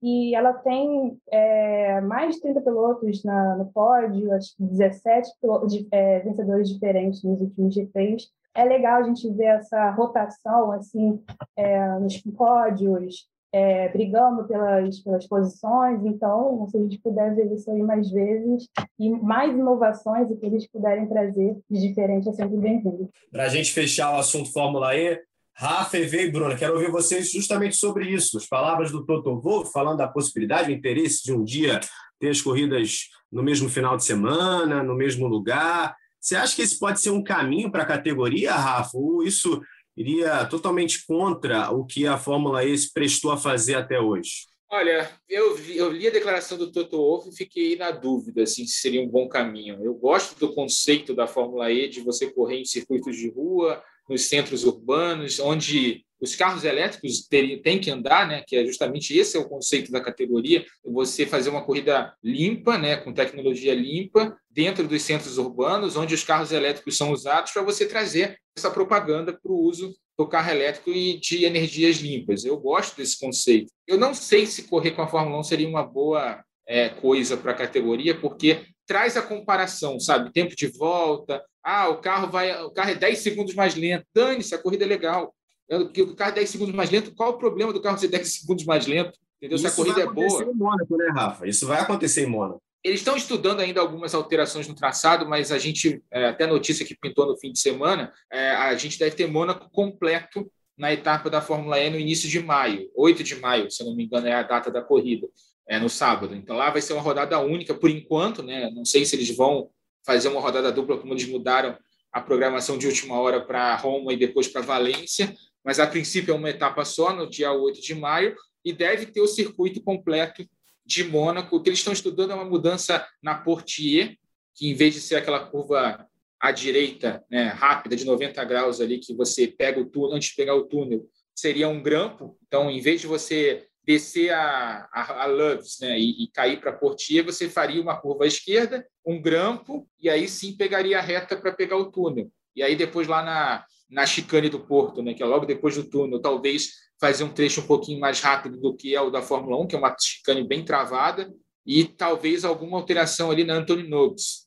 [0.02, 5.86] e ela tem é, mais de 30 pilotos na, no pódio, acho que 17 pilotos,
[5.92, 8.28] é, vencedores diferentes nos últimos GPs.
[8.52, 11.22] É legal a gente ver essa rotação assim
[11.56, 16.04] é, nos pódios, é, brigando pelas, pelas posições.
[16.04, 20.46] Então, se a gente puder ver isso aí mais vezes e mais inovações e que
[20.46, 23.10] eles puderem trazer de diferente, é sempre bem-vindo.
[23.30, 25.20] Para a gente fechar o assunto Fórmula E,
[25.54, 28.38] Rafa, Eve e Bruna, quero ouvir vocês justamente sobre isso.
[28.38, 31.78] As palavras do Toto Wolff falando da possibilidade, o interesse de um dia
[32.18, 35.94] ter as corridas no mesmo final de semana, no mesmo lugar.
[36.18, 38.96] Você acha que esse pode ser um caminho para a categoria, Rafa?
[38.96, 39.60] Ou isso
[39.96, 44.52] iria totalmente contra o que a Fórmula E se prestou a fazer até hoje?
[44.70, 48.80] Olha, eu, eu li a declaração do Toto Wolff e fiquei na dúvida assim, se
[48.80, 49.78] seria um bom caminho.
[49.84, 54.28] Eu gosto do conceito da Fórmula E de você correr em circuitos de rua, nos
[54.28, 58.44] centros urbanos, onde os carros elétricos têm que andar, né?
[58.46, 60.64] Que é justamente esse é o conceito da categoria.
[60.84, 62.96] Você fazer uma corrida limpa, né?
[62.96, 67.86] Com tecnologia limpa dentro dos centros urbanos, onde os carros elétricos são usados para você
[67.86, 72.44] trazer essa propaganda para o uso do carro elétrico e de energias limpas.
[72.44, 73.72] Eu gosto desse conceito.
[73.86, 77.52] Eu não sei se correr com a Fórmula 1 seria uma boa é, coisa para
[77.52, 80.32] a categoria, porque traz a comparação, sabe?
[80.32, 81.42] Tempo de volta.
[81.62, 84.04] Ah, o carro vai, o carro é 10 segundos mais lento.
[84.14, 85.34] Dane-se, a corrida é legal
[85.76, 88.64] o carro é 10 segundos mais lento, qual o problema do carro ser 10 segundos
[88.64, 89.18] mais lento?
[89.38, 89.58] Entendeu?
[89.58, 90.26] Se a corrida é boa.
[90.26, 91.48] Isso vai acontecer em Mônaco, né, Rafa?
[91.48, 92.62] Isso vai acontecer em Mônaco.
[92.84, 96.84] Eles estão estudando ainda algumas alterações no traçado, mas a gente, é, até a notícia
[96.84, 101.30] que pintou no fim de semana, é, a gente deve ter Mônaco completo na etapa
[101.30, 104.32] da Fórmula E no início de maio, 8 de maio, se não me engano, é
[104.32, 105.28] a data da corrida,
[105.68, 106.34] é no sábado.
[106.34, 108.70] Então lá vai ser uma rodada única por enquanto, né?
[108.70, 109.70] Não sei se eles vão
[110.04, 111.78] fazer uma rodada dupla, como eles mudaram
[112.12, 116.36] a programação de última hora para Roma e depois para Valência, mas a princípio é
[116.36, 120.44] uma etapa só, no dia 8 de maio, e deve ter o circuito completo
[120.94, 121.56] de Mônaco.
[121.56, 124.16] O que eles estão estudando é uma mudança na Portier,
[124.54, 126.06] que em vez de ser aquela curva
[126.38, 130.36] à direita, né, rápida, de 90 graus ali, que você pega o túnel, antes de
[130.36, 132.36] pegar o túnel, seria um grampo.
[132.46, 136.72] Então, em vez de você descer a, a, a Loves né, e, e cair para
[136.72, 141.36] Portier, você faria uma curva à esquerda, um grampo, e aí sim pegaria a reta
[141.36, 142.30] para pegar o túnel.
[142.54, 145.84] E aí depois lá na, na chicane do Porto, né, que é logo depois do
[145.84, 149.60] túnel, talvez fazer um trecho um pouquinho mais rápido do que é o da Fórmula
[149.60, 151.30] 1, que é uma chicane bem travada,
[151.66, 153.88] e talvez alguma alteração ali na Anthony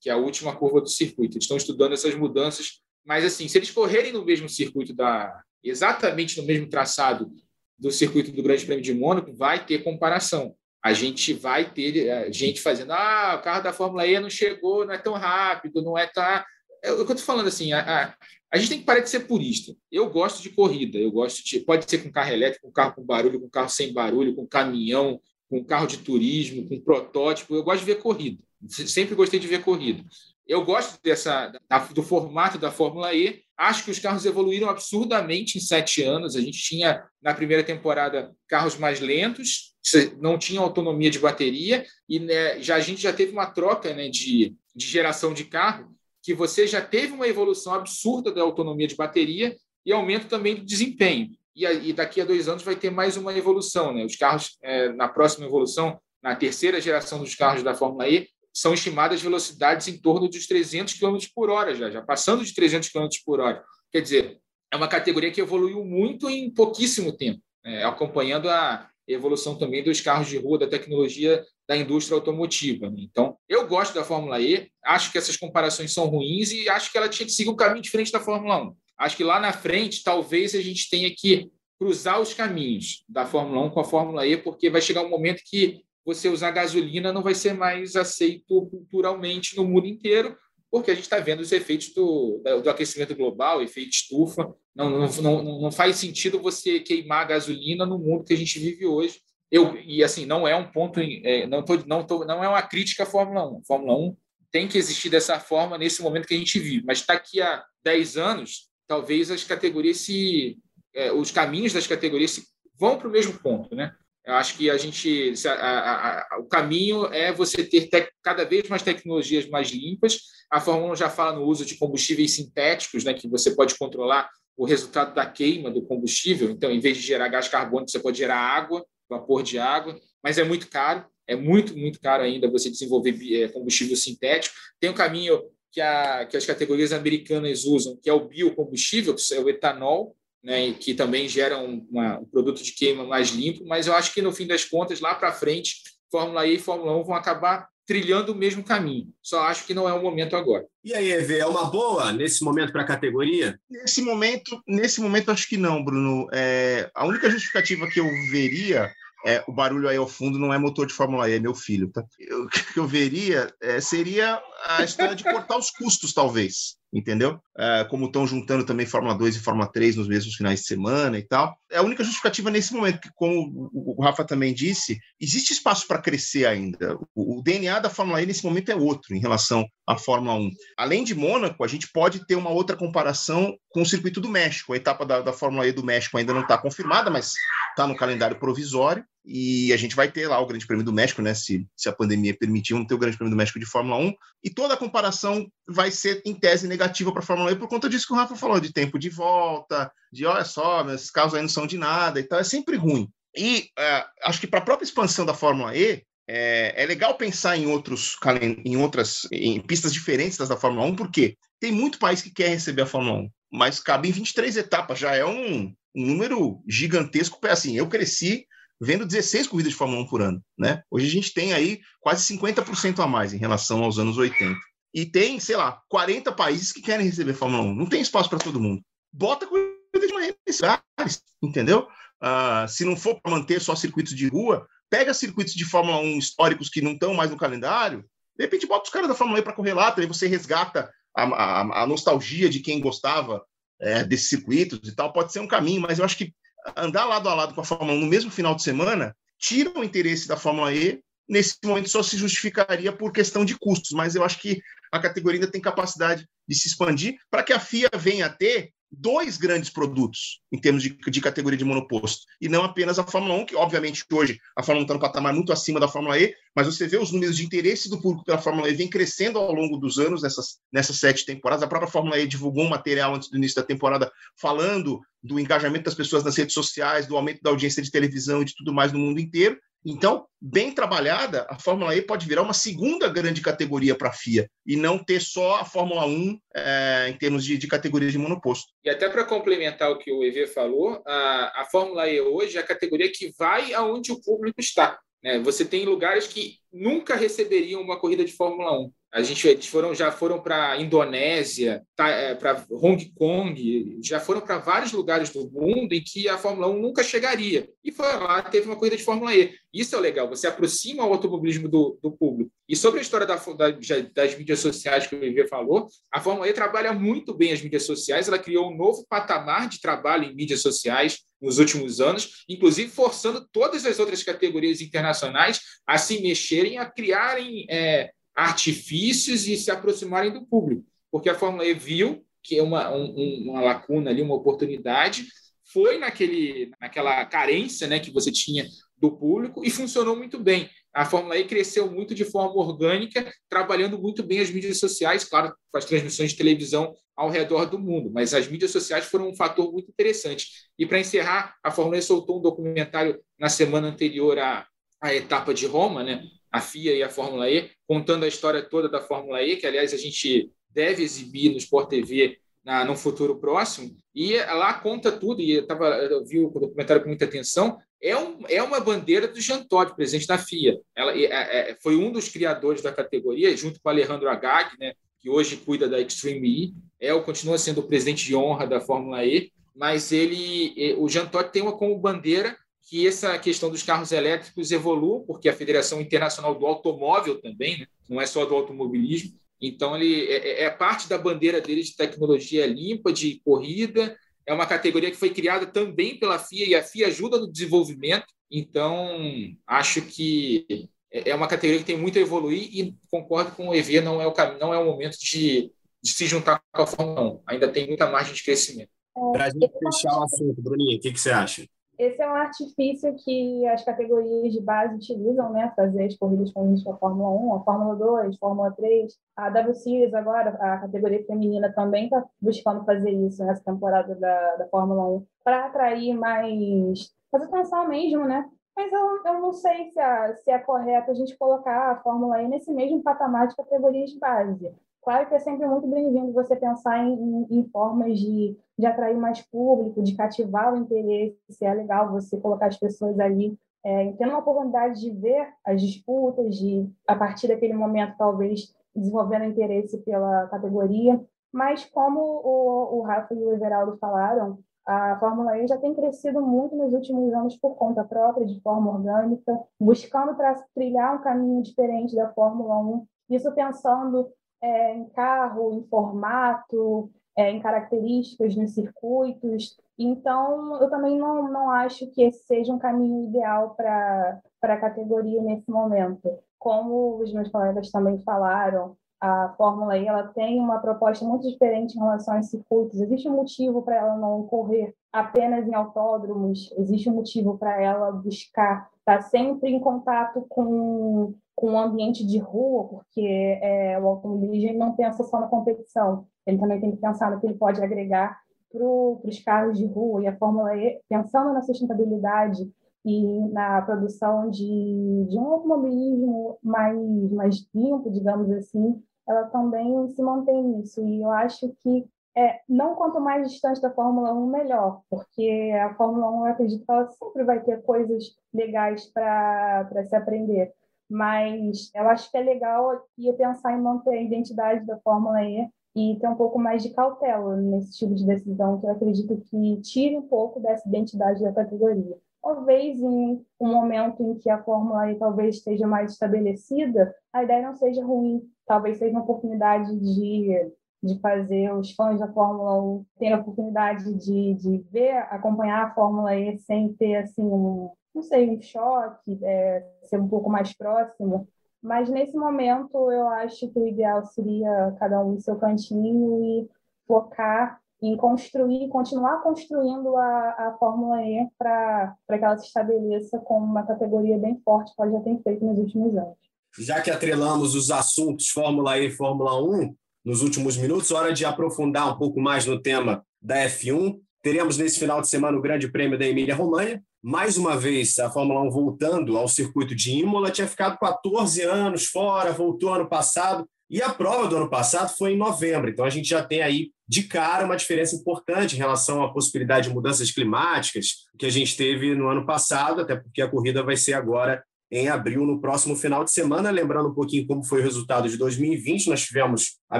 [0.01, 1.35] que é a última curva do circuito.
[1.35, 6.37] Eles estão estudando essas mudanças, mas assim, se eles correrem no mesmo circuito da exatamente
[6.39, 7.31] no mesmo traçado
[7.77, 10.55] do circuito do Grande Prêmio de Mônaco, vai ter comparação.
[10.83, 14.85] A gente vai ter eh, gente fazendo, ah, o carro da Fórmula E não chegou,
[14.85, 16.45] não é tão rápido, não é tá.
[16.83, 18.15] É o que eu estou falando assim, a, a,
[18.51, 19.75] a gente tem que parar de ser purista.
[19.91, 21.59] Eu gosto de corrida, eu gosto de.
[21.59, 25.19] Pode ser com carro elétrico, com carro com barulho, com carro sem barulho, com caminhão,
[25.49, 27.55] com carro de turismo, com protótipo.
[27.55, 28.41] Eu gosto de ver corrida.
[28.67, 30.03] Sempre gostei de ver corrida.
[30.47, 31.51] Eu gosto dessa
[31.93, 33.41] do formato da Fórmula E.
[33.57, 36.35] Acho que os carros evoluíram absurdamente em sete anos.
[36.35, 39.73] A gente tinha na primeira temporada carros mais lentos,
[40.19, 44.07] não tinha autonomia de bateria e né, já a gente já teve uma troca né,
[44.09, 45.94] de, de geração de carro
[46.25, 50.65] que você já teve uma evolução absurda da autonomia de bateria e aumento também do
[50.65, 51.29] desempenho.
[51.55, 53.93] e, e, daqui a dois anos vai ter mais uma evolução.
[53.93, 54.03] Né?
[54.03, 58.73] Os carros, é, na próxima evolução, na terceira geração dos carros da Fórmula E, são
[58.73, 63.07] estimadas velocidades em torno dos 300 km por hora, já, já passando de 300 km
[63.23, 63.63] por hora.
[63.91, 64.39] Quer dizer,
[64.73, 67.83] é uma categoria que evoluiu muito em pouquíssimo tempo, né?
[67.83, 72.89] acompanhando a evolução também dos carros de rua, da tecnologia da indústria automotiva.
[72.89, 72.97] Né?
[72.99, 76.97] Então, eu gosto da Fórmula E, acho que essas comparações são ruins e acho que
[76.97, 78.75] ela tinha que seguir um caminho diferente da Fórmula 1.
[78.97, 83.65] Acho que lá na frente, talvez a gente tenha que cruzar os caminhos da Fórmula
[83.65, 87.23] 1 com a Fórmula E, porque vai chegar um momento que você usar gasolina não
[87.23, 90.37] vai ser mais aceito culturalmente no mundo inteiro,
[90.69, 94.53] porque a gente está vendo os efeitos do, do, aquecimento global, efeito estufa.
[94.75, 99.21] Não, não, não, faz sentido você queimar gasolina no mundo que a gente vive hoje.
[99.49, 102.61] Eu, e assim, não é um ponto, é, não, tô, não, tô, não é uma
[102.61, 103.57] crítica à Fórmula 1.
[103.59, 104.17] A Fórmula 1
[104.51, 108.17] tem que existir dessa forma nesse momento que a gente vive, mas daqui a 10
[108.17, 110.57] anos, talvez as categorias se.
[110.93, 112.43] É, os caminhos das categorias se,
[112.77, 113.93] vão para o mesmo ponto, né?
[114.25, 118.43] Eu acho que a gente, a, a, a, o caminho é você ter tec, cada
[118.43, 120.19] vez mais tecnologias mais limpas.
[120.49, 124.27] A Fórmula 1 já fala no uso de combustíveis sintéticos, né, que você pode controlar
[124.57, 126.49] o resultado da queima do combustível.
[126.49, 130.37] Então, em vez de gerar gás carbônico, você pode gerar água, vapor de água, mas
[130.37, 131.05] é muito caro.
[131.27, 134.55] É muito, muito caro ainda você desenvolver é, combustível sintético.
[134.79, 135.41] Tem um caminho
[135.71, 135.81] que,
[136.29, 140.93] que as categorias americanas usam, que é o biocombustível, que é o etanol, né, que
[140.93, 144.31] também gera um, uma, um, produto de queima mais limpo, mas eu acho que no
[144.31, 148.35] fim das contas, lá para frente, Fórmula E e Fórmula 1 vão acabar trilhando o
[148.35, 149.07] mesmo caminho.
[149.21, 150.65] Só acho que não é o momento agora.
[150.83, 153.59] E aí, EV, é uma boa nesse momento para a categoria?
[153.69, 156.27] Nesse momento, nesse momento acho que não, Bruno.
[156.31, 158.91] É, a única justificativa que eu veria
[159.25, 161.91] é, o barulho aí ao fundo não é motor de Fórmula E, é meu filho,
[161.91, 162.03] tá?
[162.31, 167.37] O que eu veria é, seria a história de cortar os custos, talvez entendeu?
[167.57, 171.19] É, como estão juntando também Fórmula 2 e Fórmula 3 nos mesmos finais de semana
[171.19, 171.57] e tal.
[171.69, 176.01] É a única justificativa nesse momento, que, como o Rafa também disse, existe espaço para
[176.01, 176.97] crescer ainda.
[177.13, 180.49] O, o, DNA da Fórmula E nesse momento é outro em relação à Fórmula 1.
[180.77, 184.71] Além de Mônaco, a gente pode ter uma outra comparação com o circuito do México.
[184.71, 187.33] A etapa da, da Fórmula E do México ainda não está confirmada, mas
[187.71, 189.03] está no calendário provisório.
[189.25, 191.33] E a gente vai ter lá o Grande Prêmio do México, né?
[191.33, 194.13] Se, se a pandemia permitir, vamos ter o Grande Prêmio do México de Fórmula 1.
[194.43, 197.89] E toda a comparação vai ser, em tese, negativa para a Fórmula E por conta
[197.89, 201.41] disso que o Rafa falou, de tempo de volta, de olha só, esses carros aí
[201.41, 202.39] não são de nada e tal.
[202.39, 203.09] É sempre ruim.
[203.35, 207.55] E é, acho que para a própria expansão da Fórmula E, é, é, legal pensar
[207.57, 208.17] em outros
[208.63, 212.49] em outras em pistas diferentes das da Fórmula 1, porque tem muito país que quer
[212.49, 217.39] receber a Fórmula 1, mas cabe em 23 etapas, já é um, um número gigantesco.
[217.47, 218.45] Assim, eu cresci
[218.81, 220.43] vendo 16 corridas de Fórmula 1 por ano.
[220.57, 220.81] Né?
[220.89, 224.57] Hoje a gente tem aí quase 50% a mais em relação aos anos 80.
[224.93, 227.75] E tem, sei lá, 40 países que querem receber Fórmula 1.
[227.75, 228.81] Não tem espaço para todo mundo.
[229.11, 231.87] Bota corrida de lugares, entendeu?
[232.21, 236.17] Uh, se não for para manter só circuitos de rua, pega circuitos de Fórmula 1
[236.17, 238.05] históricos que não estão mais no calendário,
[238.37, 241.23] de repente bota os caras da Fórmula 1 para correr lá, aí você resgata a,
[241.23, 243.43] a, a nostalgia de quem gostava
[243.79, 245.13] é, desses circuitos e tal.
[245.13, 246.33] Pode ser um caminho, mas eu acho que
[246.75, 249.83] andar lado a lado com a Fórmula 1 no mesmo final de semana tira o
[249.83, 251.01] interesse da Fórmula E.
[251.27, 255.39] Nesse momento só se justificaria por questão de custos, mas eu acho que a categoria
[255.39, 259.69] ainda tem capacidade de se expandir para que a FIA venha a ter dois grandes
[259.69, 263.55] produtos em termos de, de, categoria de monoposto, e não apenas a Fórmula 1, que
[263.55, 266.87] obviamente hoje a Fórmula 1 está no patamar muito acima da Fórmula E, mas você
[266.87, 269.97] vê os números de interesse do público pela Fórmula E vem crescendo ao longo dos
[269.97, 271.63] anos, nessas, nessas sete temporadas.
[271.63, 275.85] A própria Fórmula E divulgou um material antes do início da temporada falando do engajamento
[275.85, 278.91] das pessoas nas redes sociais, do aumento da audiência de televisão e de tudo mais
[278.93, 279.57] no mundo inteiro.
[279.85, 284.49] Então, bem trabalhada, a Fórmula E pode virar uma segunda grande categoria para a FIA
[284.65, 288.65] e não ter só a Fórmula 1 é, em termos de, de categoria de monoposto.
[288.83, 292.61] E até para complementar o que o EV falou, a, a Fórmula E hoje é
[292.61, 294.97] a categoria que vai aonde o público está.
[295.23, 295.39] Né?
[295.39, 298.91] Você tem lugares que nunca receberiam uma corrida de Fórmula 1.
[299.15, 304.41] A gente eles foram, já foram para Indonésia, tá, é, para Hong Kong, já foram
[304.41, 307.65] para vários lugares do mundo em que a Fórmula 1 nunca chegaria.
[307.81, 309.53] E foi lá, teve uma corrida de Fórmula E.
[309.73, 312.51] Isso é legal, você aproxima o automobilismo do, do público.
[312.67, 313.71] E sobre a história da, da,
[314.13, 317.83] das mídias sociais que o Vivi falou, a Fórmula E trabalha muito bem as mídias
[317.83, 322.89] sociais, ela criou um novo patamar de trabalho em mídias sociais nos últimos anos, inclusive
[322.89, 329.71] forçando todas as outras categorias internacionais a se mexerem, a criarem é, artifícios e se
[329.71, 334.21] aproximarem do público, porque a Fórmula E viu que é uma, um, uma lacuna ali,
[334.21, 335.25] uma oportunidade,
[335.73, 338.67] foi naquele, naquela carência né, que você tinha
[338.97, 340.69] do público e funcionou muito bem.
[340.93, 345.53] a Fórmula E cresceu muito de forma orgânica, trabalhando muito bem as mídias sociais, claro,
[345.71, 349.35] com as transmissões de televisão ao redor do mundo, mas as mídias sociais foram um
[349.35, 350.47] fator muito interessante.
[350.77, 354.67] E para encerrar, a Fórmula E soltou um documentário na semana anterior à,
[355.01, 356.23] à etapa de Roma, né?
[356.55, 359.93] A FIA e a Fórmula E, contando a história toda da Fórmula E, que aliás
[359.93, 365.41] a gente deve exibir no Sport TV na, no futuro próximo, e lá conta tudo,
[365.41, 369.27] e eu, tava, eu vi o documentário com muita atenção, é, um, é uma bandeira
[369.27, 370.79] do Jean Todt, presidente da FIA.
[370.95, 371.25] Ela é,
[371.71, 375.57] é, foi um dos criadores da categoria, junto com o Alejandro Agag, né, que hoje
[375.57, 380.11] cuida da Extreme E, é, continua sendo o presidente de honra da Fórmula E, mas
[380.11, 385.21] ele, o Jean Todt tem uma como bandeira que essa questão dos carros elétricos evolua,
[385.25, 390.25] porque a Federação Internacional do Automóvel também, né, não é só do automobilismo, então, ele
[390.25, 394.17] é, é, é parte da bandeira dele de tecnologia limpa, de corrida.
[394.45, 398.27] É uma categoria que foi criada também pela FIA e a FIA ajuda no desenvolvimento.
[398.51, 399.17] Então,
[399.65, 403.73] acho que é, é uma categoria que tem muito a evoluir e concordo com o
[403.73, 405.71] EV, não é o caminho, não é o momento de,
[406.03, 407.41] de se juntar com a Fórmula 1.
[407.47, 408.89] Ainda tem muita margem de crescimento.
[409.31, 411.65] Para a gente fechar o assunto, Bruninho, o que, que você acha?
[411.97, 415.71] Esse é um artifício que as categorias de base utilizam, né?
[415.75, 419.13] Fazer as corridas com a Fórmula 1, a Fórmula 2, a Fórmula 3.
[419.35, 424.55] A W Series agora, a categoria feminina também está buscando fazer isso nessa temporada da,
[424.55, 428.49] da Fórmula 1 para atrair mais, fazer atenção mesmo, né?
[428.75, 432.41] Mas eu, eu não sei se, é, se é correto a gente colocar a Fórmula
[432.41, 434.75] E nesse mesmo patamar de categorias de base.
[435.05, 439.15] Claro que é sempre muito bem-vindo você pensar em, em, em formas de, de atrair
[439.15, 441.63] mais público, de cativar o interesse.
[441.63, 446.55] É legal você colocar as pessoas ali é, tendo uma oportunidade de ver as disputas,
[446.55, 451.23] de, a partir daquele momento, talvez, desenvolvendo interesse pela categoria.
[451.53, 456.41] Mas, como o, o Rafa e o Everaldo falaram, a Fórmula E já tem crescido
[456.41, 460.35] muito nos últimos anos por conta própria, de forma orgânica, buscando
[460.73, 463.05] trilhar um caminho diferente da Fórmula 1.
[463.29, 464.31] Isso pensando
[464.65, 469.77] é, em carro, em formato, é, em características nos circuitos.
[469.97, 475.41] Então, eu também não, não acho que esse seja um caminho ideal para a categoria
[475.43, 476.39] nesse momento.
[476.57, 481.95] Como os meus colegas também falaram, a Fórmula E ela tem uma proposta muito diferente
[481.95, 482.99] em relação aos circuitos.
[482.99, 488.11] Existe um motivo para ela não correr apenas em autódromos, existe um motivo para ela
[488.11, 494.07] buscar estar tá sempre em contato com com o ambiente de rua, porque é, o
[494.07, 497.81] automobilismo não pensa só na competição, ele também tem que pensar no que ele pode
[497.81, 498.39] agregar
[498.71, 500.21] para os carros de rua.
[500.21, 502.69] E a Fórmula E, pensando na sustentabilidade
[503.05, 510.21] e na produção de, de um automobilismo mais, mais limpo, digamos assim, ela também se
[510.21, 511.01] mantém nisso.
[511.07, 512.05] E eu acho que
[512.37, 516.85] é, não quanto mais distante da Fórmula 1, melhor, porque a Fórmula 1, eu acredito
[516.85, 520.73] que ela sempre vai ter coisas legais para se aprender
[521.09, 525.69] mas eu acho que é legal ia pensar em manter a identidade da Fórmula E
[525.95, 529.81] e ter um pouco mais de cautela nesse tipo de decisão, que eu acredito que
[529.81, 532.17] tire um pouco dessa identidade da categoria.
[532.41, 537.65] Talvez em um momento em que a Fórmula E talvez esteja mais estabelecida, a ideia
[537.65, 543.05] não seja ruim, talvez seja uma oportunidade de, de fazer os fãs da Fórmula 1
[543.17, 548.23] terem a oportunidade de, de ver, acompanhar a Fórmula E sem ter assim um, não
[548.23, 551.47] sei, um choque, é, ser um pouco mais próximo.
[551.81, 556.69] Mas nesse momento eu acho que o ideal seria cada um em seu cantinho e
[557.05, 563.65] focar em construir, continuar construindo a, a Fórmula E para que ela se estabeleça como
[563.65, 566.37] uma categoria bem forte que ela já tem feito nos últimos anos.
[566.77, 571.45] Já que atrelamos os assuntos Fórmula E e Fórmula 1 nos últimos minutos, hora de
[571.45, 574.19] aprofundar um pouco mais no tema da F1.
[574.41, 578.61] Teremos nesse final de semana o Grande Prêmio da Emília-Romanha, mais uma vez, a Fórmula
[578.61, 583.99] 1 voltando ao circuito de Imola, tinha ficado 14 anos fora, voltou ano passado, e
[583.99, 585.89] a prova do ano passado foi em novembro.
[585.89, 589.87] Então a gente já tem aí de cara uma diferença importante em relação à possibilidade
[589.87, 593.97] de mudanças climáticas que a gente teve no ano passado, até porque a corrida vai
[593.97, 596.69] ser agora em abril, no próximo final de semana.
[596.69, 599.99] Lembrando um pouquinho como foi o resultado de 2020, nós tivemos a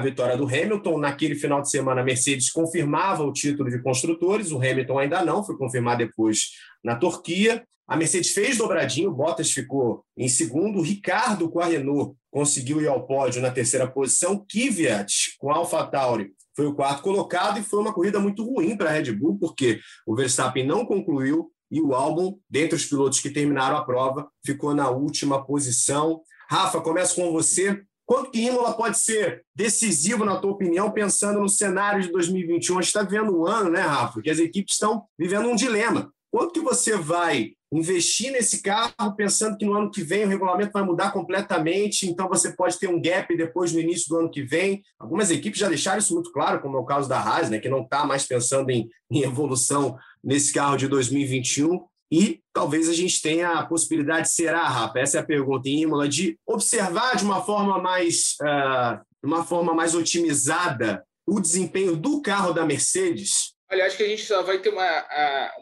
[0.00, 0.98] vitória do Hamilton.
[0.98, 5.44] Naquele final de semana, a Mercedes confirmava o título de construtores, o Hamilton ainda não,
[5.44, 6.50] foi confirmado depois
[6.82, 7.64] na Turquia.
[7.88, 13.06] A Mercedes fez dobradinho, Bottas ficou em segundo, Ricardo com a Renault conseguiu ir ao
[13.06, 17.92] pódio na terceira posição, Kvyat com a AlphaTauri foi o quarto colocado e foi uma
[17.92, 22.38] corrida muito ruim para a Red Bull, porque o Verstappen não concluiu e o álbum,
[22.48, 26.20] dentre os pilotos que terminaram a prova, ficou na última posição.
[26.48, 27.82] Rafa, começo com você.
[28.04, 32.78] Quanto que Imola pode ser decisivo, na tua opinião, pensando no cenário de 2021?
[32.78, 36.12] A gente está vivendo um ano, né, Rafa, que as equipes estão vivendo um dilema.
[36.30, 40.72] Quanto que você vai investir nesse carro pensando que no ano que vem o regulamento
[40.72, 44.42] vai mudar completamente, então você pode ter um gap depois no início do ano que
[44.42, 44.82] vem.
[44.98, 47.68] Algumas equipes já deixaram isso muito claro, como é o caso da Haas, né, que
[47.68, 49.96] não está mais pensando em, em evolução
[50.26, 51.86] nesse carro de 2021.
[52.10, 54.98] E talvez a gente tenha a possibilidade, será, Rafa?
[54.98, 59.72] Essa é a pergunta em Imola, de observar de uma forma mais, uh, uma forma
[59.72, 63.54] mais otimizada o desempenho do carro da Mercedes?
[63.70, 65.04] Olha, acho que a gente só vai ter uma,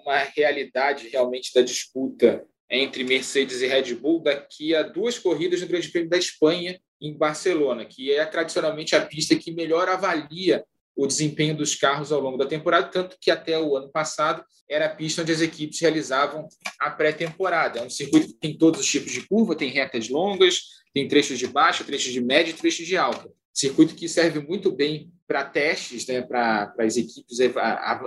[0.03, 5.69] uma realidade realmente da disputa entre Mercedes e Red Bull daqui a duas corridas no
[5.69, 10.65] Grande Prêmio da Espanha, em Barcelona, que é tradicionalmente a pista que melhor avalia
[10.97, 14.86] o desempenho dos carros ao longo da temporada, tanto que até o ano passado era
[14.86, 16.49] a pista onde as equipes realizavam
[16.80, 17.80] a pré-temporada.
[17.80, 21.38] É um circuito que tem todos os tipos de curva, tem retas longas, tem trechos
[21.38, 23.28] de baixa, trechos de média e trechos de alta.
[23.53, 27.38] Circuito que serve muito bem para testes, né, para as equipes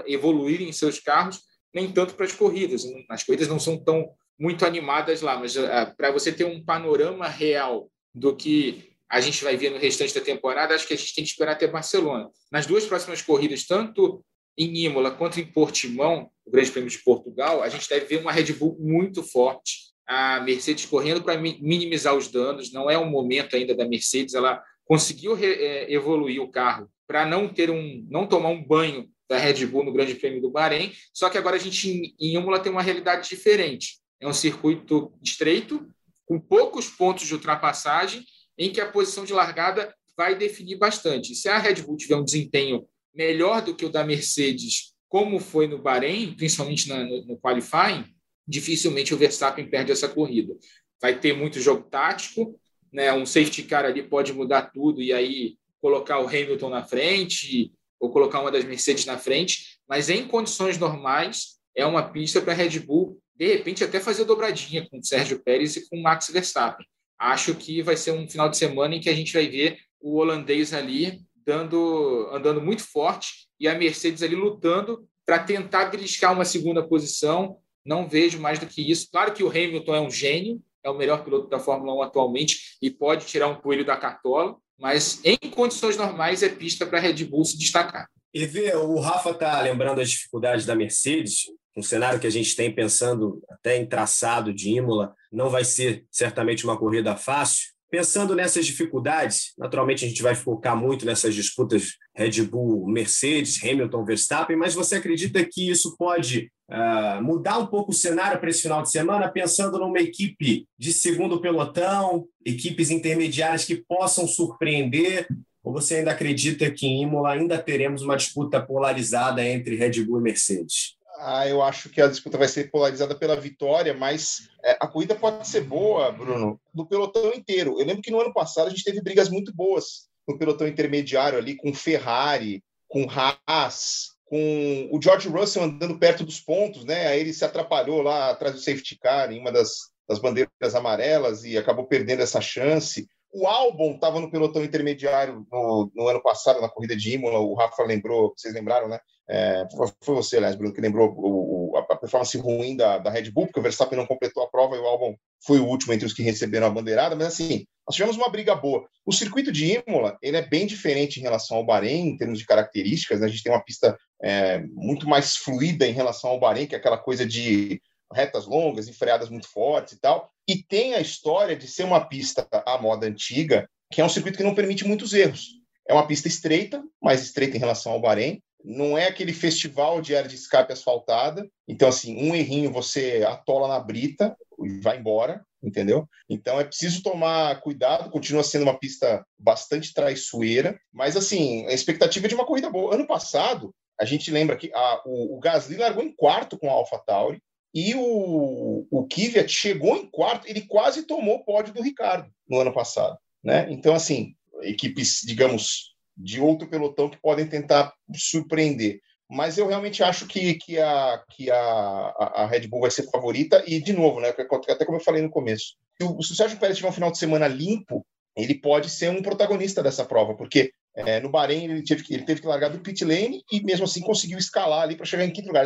[0.06, 1.42] evoluírem seus carros,
[1.74, 2.84] nem tanto para as corridas.
[3.10, 4.10] As corridas não são tão
[4.40, 5.68] muito animadas lá, mas uh,
[5.98, 10.22] para você ter um panorama real do que a gente vai ver no restante da
[10.22, 12.30] temporada, acho que a gente tem que esperar até Barcelona.
[12.52, 14.24] Nas duas próximas corridas, tanto
[14.58, 18.32] em Imola quanto em Portimão, o Grande Prêmio de Portugal, a gente deve ver uma
[18.32, 22.72] Red Bull muito forte, a Mercedes correndo para minimizar os danos.
[22.72, 27.48] Não é o momento ainda da Mercedes, ela conseguiu é, evoluir o carro para não
[27.48, 30.94] ter um, não tomar um banho da Red Bull no Grande Prêmio do Bahrein.
[31.14, 34.00] Só que agora a gente em Imola tem uma realidade diferente.
[34.20, 35.88] É um circuito estreito,
[36.26, 38.26] com poucos pontos de ultrapassagem
[38.58, 41.36] em que a posição de largada vai definir bastante.
[41.36, 45.68] Se a Red Bull tiver um desempenho melhor do que o da Mercedes, como foi
[45.68, 48.06] no Bahrein, principalmente no, no qualifying,
[48.48, 50.56] dificilmente o Verstappen perde essa corrida.
[51.00, 52.60] Vai ter muito jogo tático,
[52.92, 53.14] né?
[53.14, 58.12] um safety car ali pode mudar tudo e aí colocar o Hamilton na frente ou
[58.12, 62.56] colocar uma das Mercedes na frente, mas em condições normais é uma pista para a
[62.56, 66.30] Red Bull, de repente, até fazer dobradinha com o Sérgio Pérez e com o Max
[66.30, 66.86] Verstappen
[67.20, 70.18] acho que vai ser um final de semana em que a gente vai ver o
[70.18, 76.46] holandês ali dando, andando muito forte e a Mercedes ali lutando para tentar beliscar uma
[76.46, 77.58] segunda posição.
[77.86, 79.10] Não vejo mais do que isso.
[79.12, 82.78] Claro que o Hamilton é um gênio, é o melhor piloto da Fórmula 1 atualmente
[82.82, 87.02] e pode tirar um coelho da cartola, mas em condições normais é pista para a
[87.02, 88.08] Red Bull se destacar.
[88.34, 91.46] E vê, o Rafa está lembrando as dificuldades da Mercedes
[91.78, 96.06] um cenário que a gente tem pensando até em traçado de Imola, não vai ser
[96.12, 97.68] certamente uma corrida fácil.
[97.90, 104.04] Pensando nessas dificuldades, naturalmente a gente vai focar muito nessas disputas Red Bull, Mercedes, Hamilton,
[104.04, 108.64] Verstappen, mas você acredita que isso pode uh, mudar um pouco o cenário para esse
[108.64, 115.28] final de semana, pensando numa equipe de segundo pelotão, equipes intermediárias que possam surpreender?
[115.64, 120.20] Ou você ainda acredita que em Imola ainda teremos uma disputa polarizada entre Red Bull
[120.20, 120.97] e Mercedes?
[121.20, 125.16] Ah, eu acho que a disputa vai ser polarizada pela vitória, mas é, a corrida
[125.16, 127.80] pode ser boa, Bruno, no pelotão inteiro.
[127.80, 131.40] Eu lembro que no ano passado a gente teve brigas muito boas no pelotão intermediário
[131.40, 137.08] ali, com Ferrari, com Haas, com o George Russell andando perto dos pontos, né?
[137.08, 141.44] Aí ele se atrapalhou lá atrás do safety car em uma das, das bandeiras amarelas
[141.44, 143.08] e acabou perdendo essa chance.
[143.34, 147.40] O Albon estava no pelotão intermediário no, no, ano passado, na corrida de Imola.
[147.40, 149.00] O Rafa lembrou, vocês lembraram, né?
[149.30, 149.66] É,
[150.02, 153.48] foi você, aliás, Bruno, que lembrou o, o, a performance ruim da, da, Red Bull,
[153.48, 155.16] porque o Verstappen não completou a prova e o Albon
[155.46, 157.16] foi o último entre os que receberam a bandeirada.
[157.16, 158.88] Mas, assim, nós tivemos uma briga boa.
[159.06, 162.46] O circuito de Imola ele é bem diferente em relação ao Bahrein, em termos de
[162.46, 163.20] características.
[163.20, 163.26] Né?
[163.26, 166.78] A gente tem uma pista é, muito mais fluida em relação ao Bahrein, que é
[166.78, 167.82] aquela coisa de
[168.14, 170.30] retas longas e freadas muito fortes e tal.
[170.48, 174.38] E tem a história de ser uma pista à moda antiga, que é um circuito
[174.38, 175.58] que não permite muitos erros.
[175.88, 178.42] É uma pista estreita, mais estreita em relação ao Bahrein.
[178.64, 181.48] Não é aquele festival de área de escape asfaltada.
[181.68, 186.08] Então, assim, um errinho você atola na brita e vai embora, entendeu?
[186.30, 188.10] Então é preciso tomar cuidado.
[188.10, 192.96] Continua sendo uma pista bastante traiçoeira, mas, assim, a expectativa é de uma corrida boa.
[192.96, 196.74] Ano passado, a gente lembra que a, o, o Gasly largou em quarto com a
[196.74, 197.42] AlphaTauri
[197.74, 202.60] e o, o Kvyat chegou em quarto, ele quase tomou o pódio do Ricardo no
[202.60, 203.18] ano passado.
[203.44, 203.68] Né?
[203.70, 209.00] Então, assim, equipes, digamos, de outro pelotão que podem tentar surpreender.
[209.30, 213.62] Mas eu realmente acho que, que, a, que a, a Red Bull vai ser favorita.
[213.68, 216.90] E, de novo, né, até como eu falei no começo, se o, Sérgio Pérez tiver
[216.90, 218.06] um final de semana limpo,
[218.36, 222.24] ele pode ser um protagonista dessa prova, porque é, no Bahrein ele teve, que, ele
[222.24, 225.32] teve que largar do pit lane e mesmo assim conseguiu escalar ali para chegar em
[225.32, 225.66] quinto lugar.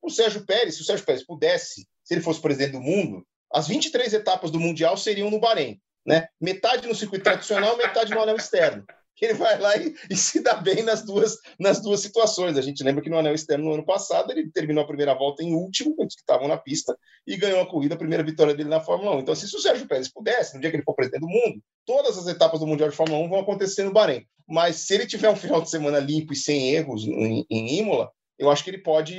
[0.00, 3.68] o Sérgio Pérez, se o Sérgio Pérez pudesse, se ele fosse presidente do mundo, as
[3.68, 5.80] 23 etapas do Mundial seriam no Bahrein.
[6.06, 6.26] Né?
[6.40, 8.84] Metade no circuito tradicional, metade no anel externo.
[9.24, 12.56] Ele vai lá e, e, se dá bem nas duas, nas duas situações.
[12.58, 15.42] A gente lembra que no anel externo no ano passado ele terminou a primeira volta
[15.42, 16.96] em último, que estavam na pista,
[17.26, 19.20] e ganhou a corrida, a primeira vitória dele na Fórmula 1.
[19.20, 22.18] Então, se o Sérgio Pérez pudesse, no dia que ele for presidente do mundo, todas
[22.18, 24.26] as etapas do Mundial de Fórmula 1 vão acontecer no Bahrein.
[24.48, 28.10] Mas se ele tiver um final de semana limpo e sem erros em, em Imola,
[28.38, 29.14] eu acho que ele pode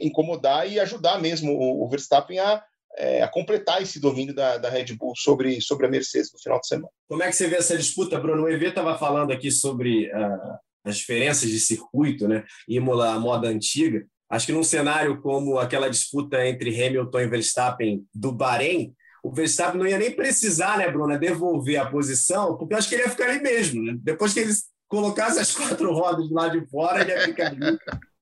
[0.00, 2.64] incomodar e ajudar mesmo o Verstappen a
[2.96, 6.60] é, a completar esse domínio da, da, Red Bull sobre, sobre a Mercedes no final
[6.60, 6.88] de semana.
[7.08, 8.44] Como é que você vê essa disputa, Bruno?
[8.44, 12.44] O EV estava falando aqui sobre uh, as diferenças de circuito, né?
[12.68, 14.06] Imola, a moda antiga.
[14.28, 19.78] Acho que num cenário como aquela disputa entre Hamilton e Verstappen do Bahrein, o Verstappen
[19.78, 23.10] não ia nem precisar, né, Bruno, devolver a posição, porque eu acho que ele ia
[23.10, 23.82] ficar ali mesmo.
[23.82, 23.96] Né?
[23.98, 27.78] Depois que eles colocassem as quatro rodas lado de fora, ele ia ficar ali,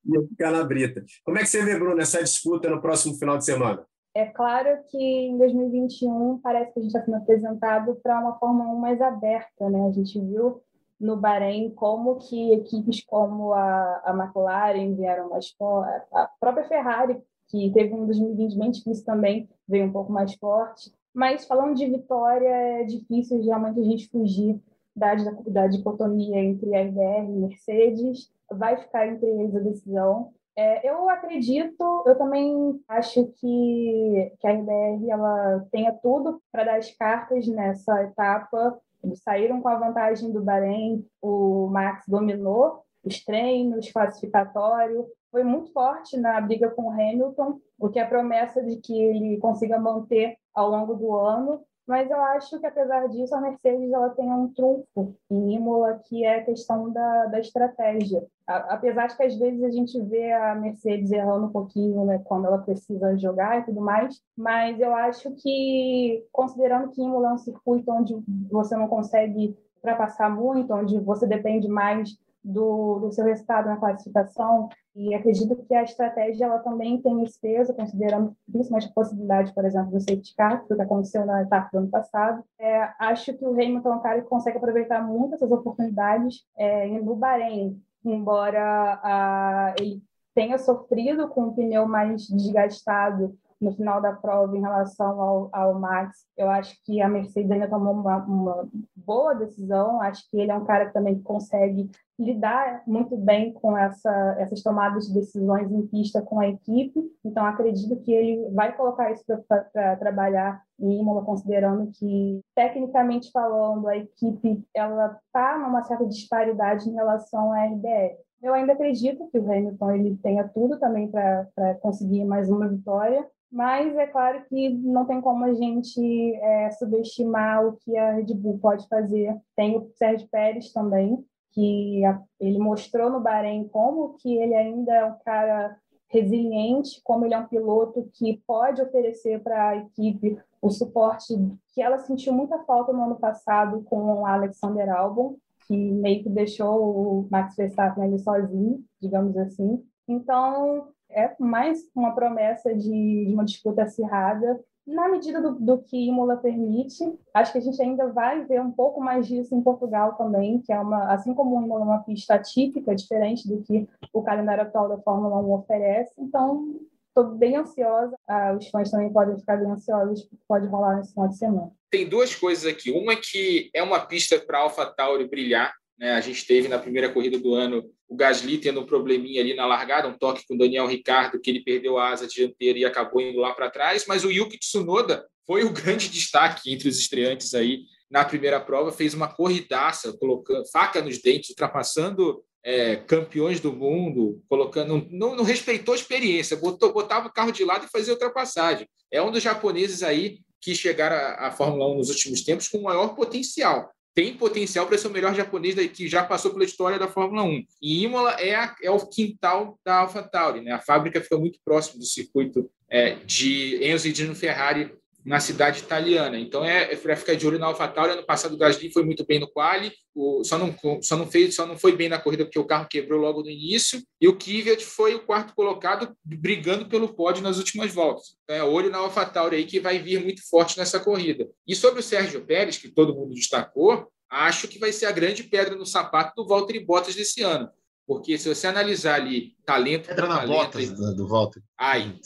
[0.07, 1.05] ia ficar na brita.
[1.25, 3.85] Como é que você vê, Bruno, essa disputa no próximo final de semana?
[4.15, 8.71] É claro que em 2021 parece que a gente está sendo apresentado para uma Fórmula
[8.71, 9.87] 1 mais aberta, né?
[9.87, 10.63] A gente viu
[11.01, 17.21] no Bahrein como que equipes como a, a McLaren vieram mais forte, a própria Ferrari,
[17.49, 20.93] que teve um 2020 bem difícil também, veio um pouco mais forte.
[21.13, 24.61] Mas falando de vitória, é difícil realmente a gente fugir
[24.95, 25.15] da,
[25.47, 28.31] da dicotomia entre a RBR e Mercedes.
[28.51, 30.33] Vai ficar entre eles a decisão.
[30.55, 36.77] É, eu acredito, eu também acho que, que a RBR ela tenha tudo para dar
[36.77, 38.79] as cartas nessa etapa.
[39.03, 45.73] Eles saíram com a vantagem do Bahrein, o Max dominou os treinos, classificatório, foi muito
[45.73, 50.37] forte na briga com o Hamilton, o que é promessa de que ele consiga manter
[50.55, 51.65] ao longo do ano.
[51.87, 56.25] Mas eu acho que, apesar disso, a Mercedes ela tem um trunfo em Imola, que
[56.25, 58.25] é a questão da, da estratégia.
[58.47, 62.21] A, apesar de que, às vezes, a gente vê a Mercedes errando um pouquinho né,
[62.25, 67.33] quando ela precisa jogar e tudo mais, mas eu acho que, considerando que Imola é
[67.33, 68.15] um circuito onde
[68.51, 74.69] você não consegue ultrapassar muito, onde você depende mais do, do seu resultado na classificação
[74.95, 79.65] e acredito que a estratégia ela também tem esse peso, considerando principalmente a possibilidade, por
[79.65, 82.45] exemplo, do safety car, que aconteceu na etapa do ano passado.
[82.59, 89.01] É, acho que o Hamilton que consegue aproveitar muito essas oportunidades é, no Bahrein, embora
[89.03, 90.03] a, ele
[90.35, 95.79] tenha sofrido com o pneu mais desgastado no final da prova em relação ao, ao
[95.79, 96.27] Max.
[96.37, 100.03] Eu acho que a Mercedes ainda tomou uma, uma, boa decisão.
[100.03, 101.89] Acho que ele é um cara que também consegue
[102.19, 107.01] lidar muito bem com essa, essas tomadas de decisões em pista com a equipe.
[107.25, 113.89] Então, acredito que ele vai colocar isso para trabalhar em Imola, considerando que, tecnicamente falando,
[113.89, 118.17] a equipe ela está numa certa disparidade em relação à RBR.
[118.43, 121.47] Eu ainda acredito que o Hamilton ele tenha tudo também para
[121.81, 127.67] conseguir mais uma vitória, mas é claro que não tem como a gente é, subestimar
[127.67, 129.37] o que a Red Bull pode fazer.
[129.55, 131.23] Tem o Sérgio Pérez também,
[131.53, 135.77] que a, ele mostrou no Bahrein como que ele ainda é um cara
[136.09, 141.35] resiliente, como ele é um piloto que pode oferecer para a equipe o suporte
[141.75, 145.37] que ela sentiu muita falta no ano passado com o Alexander Albon,
[145.67, 149.83] que meio que deixou o Max Verstappen ali sozinho, digamos assim.
[150.07, 155.97] Então, é mais uma promessa de, de uma disputa acirrada, na medida do, do, que
[155.97, 157.05] Imola permite.
[157.33, 160.73] Acho que a gente ainda vai ver um pouco mais disso em Portugal também, que
[160.73, 164.89] é uma, assim como Imola é uma pista típica, diferente do que o calendário atual
[164.89, 166.13] da Fórmula 1 oferece.
[166.19, 168.17] Então, estou bem ansiosa.
[168.27, 171.71] Ah, os fãs também podem ficar bem ansiosos, porque pode rolar nesse final de semana.
[171.91, 172.91] Tem duas coisas aqui.
[172.91, 175.73] Uma é que é uma pista para a AlphaTauri brilhar?
[176.01, 179.67] A gente teve na primeira corrida do ano o Gasly tendo um probleminha ali na
[179.67, 183.21] largada, um toque com o Daniel Ricardo, que ele perdeu a asa dianteira e acabou
[183.21, 187.55] indo lá para trás, mas o Yuki Tsunoda foi o grande destaque entre os estreantes
[187.55, 193.73] aí na primeira prova, fez uma corridaça, colocando faca nos dentes, ultrapassando é, campeões do
[193.73, 198.13] mundo, colocando não, não, respeitou a experiência, botou, botava o carro de lado e fazia
[198.13, 198.87] ultrapassagem.
[199.11, 202.83] É um dos japoneses aí que chegaram à, à Fórmula 1 nos últimos tempos com
[202.83, 207.09] maior potencial tem potencial para ser o melhor japonês que já passou pela história da
[207.09, 207.65] Fórmula 1.
[207.81, 210.73] E Imola é, a, é o quintal da AlphaTauri, né?
[210.73, 214.93] A fábrica fica muito próximo do circuito é, de Enzo e Dino Ferrari
[215.25, 216.39] na cidade italiana.
[216.39, 218.13] Então é, é para ficar de olho na AlphaTauri.
[218.13, 221.55] Ano passado o Gasly foi muito bem no quali, o, só não só não fez,
[221.55, 224.03] só não foi bem na corrida porque o carro quebrou logo no início.
[224.21, 228.37] E o Kvyat foi o quarto colocado, brigando pelo pódio nas últimas voltas.
[228.45, 231.49] Então é olho na AlphaTauri aí que vai vir muito forte nessa corrida.
[231.67, 235.45] E sobre o Sérgio Pérez, que todo mundo destacou, acho que vai ser a grande
[235.45, 237.71] pedra no sapato do Valtteri Bottas desse ano.
[238.07, 240.95] Porque se você analisar ali talento Pedra na talento, Bottas e...
[240.95, 241.65] do, do Valtteri.
[241.79, 242.19] Ai.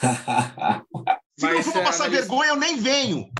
[1.40, 2.20] Se Mas, não for passar analisa...
[2.20, 3.30] vergonha, eu nem venho.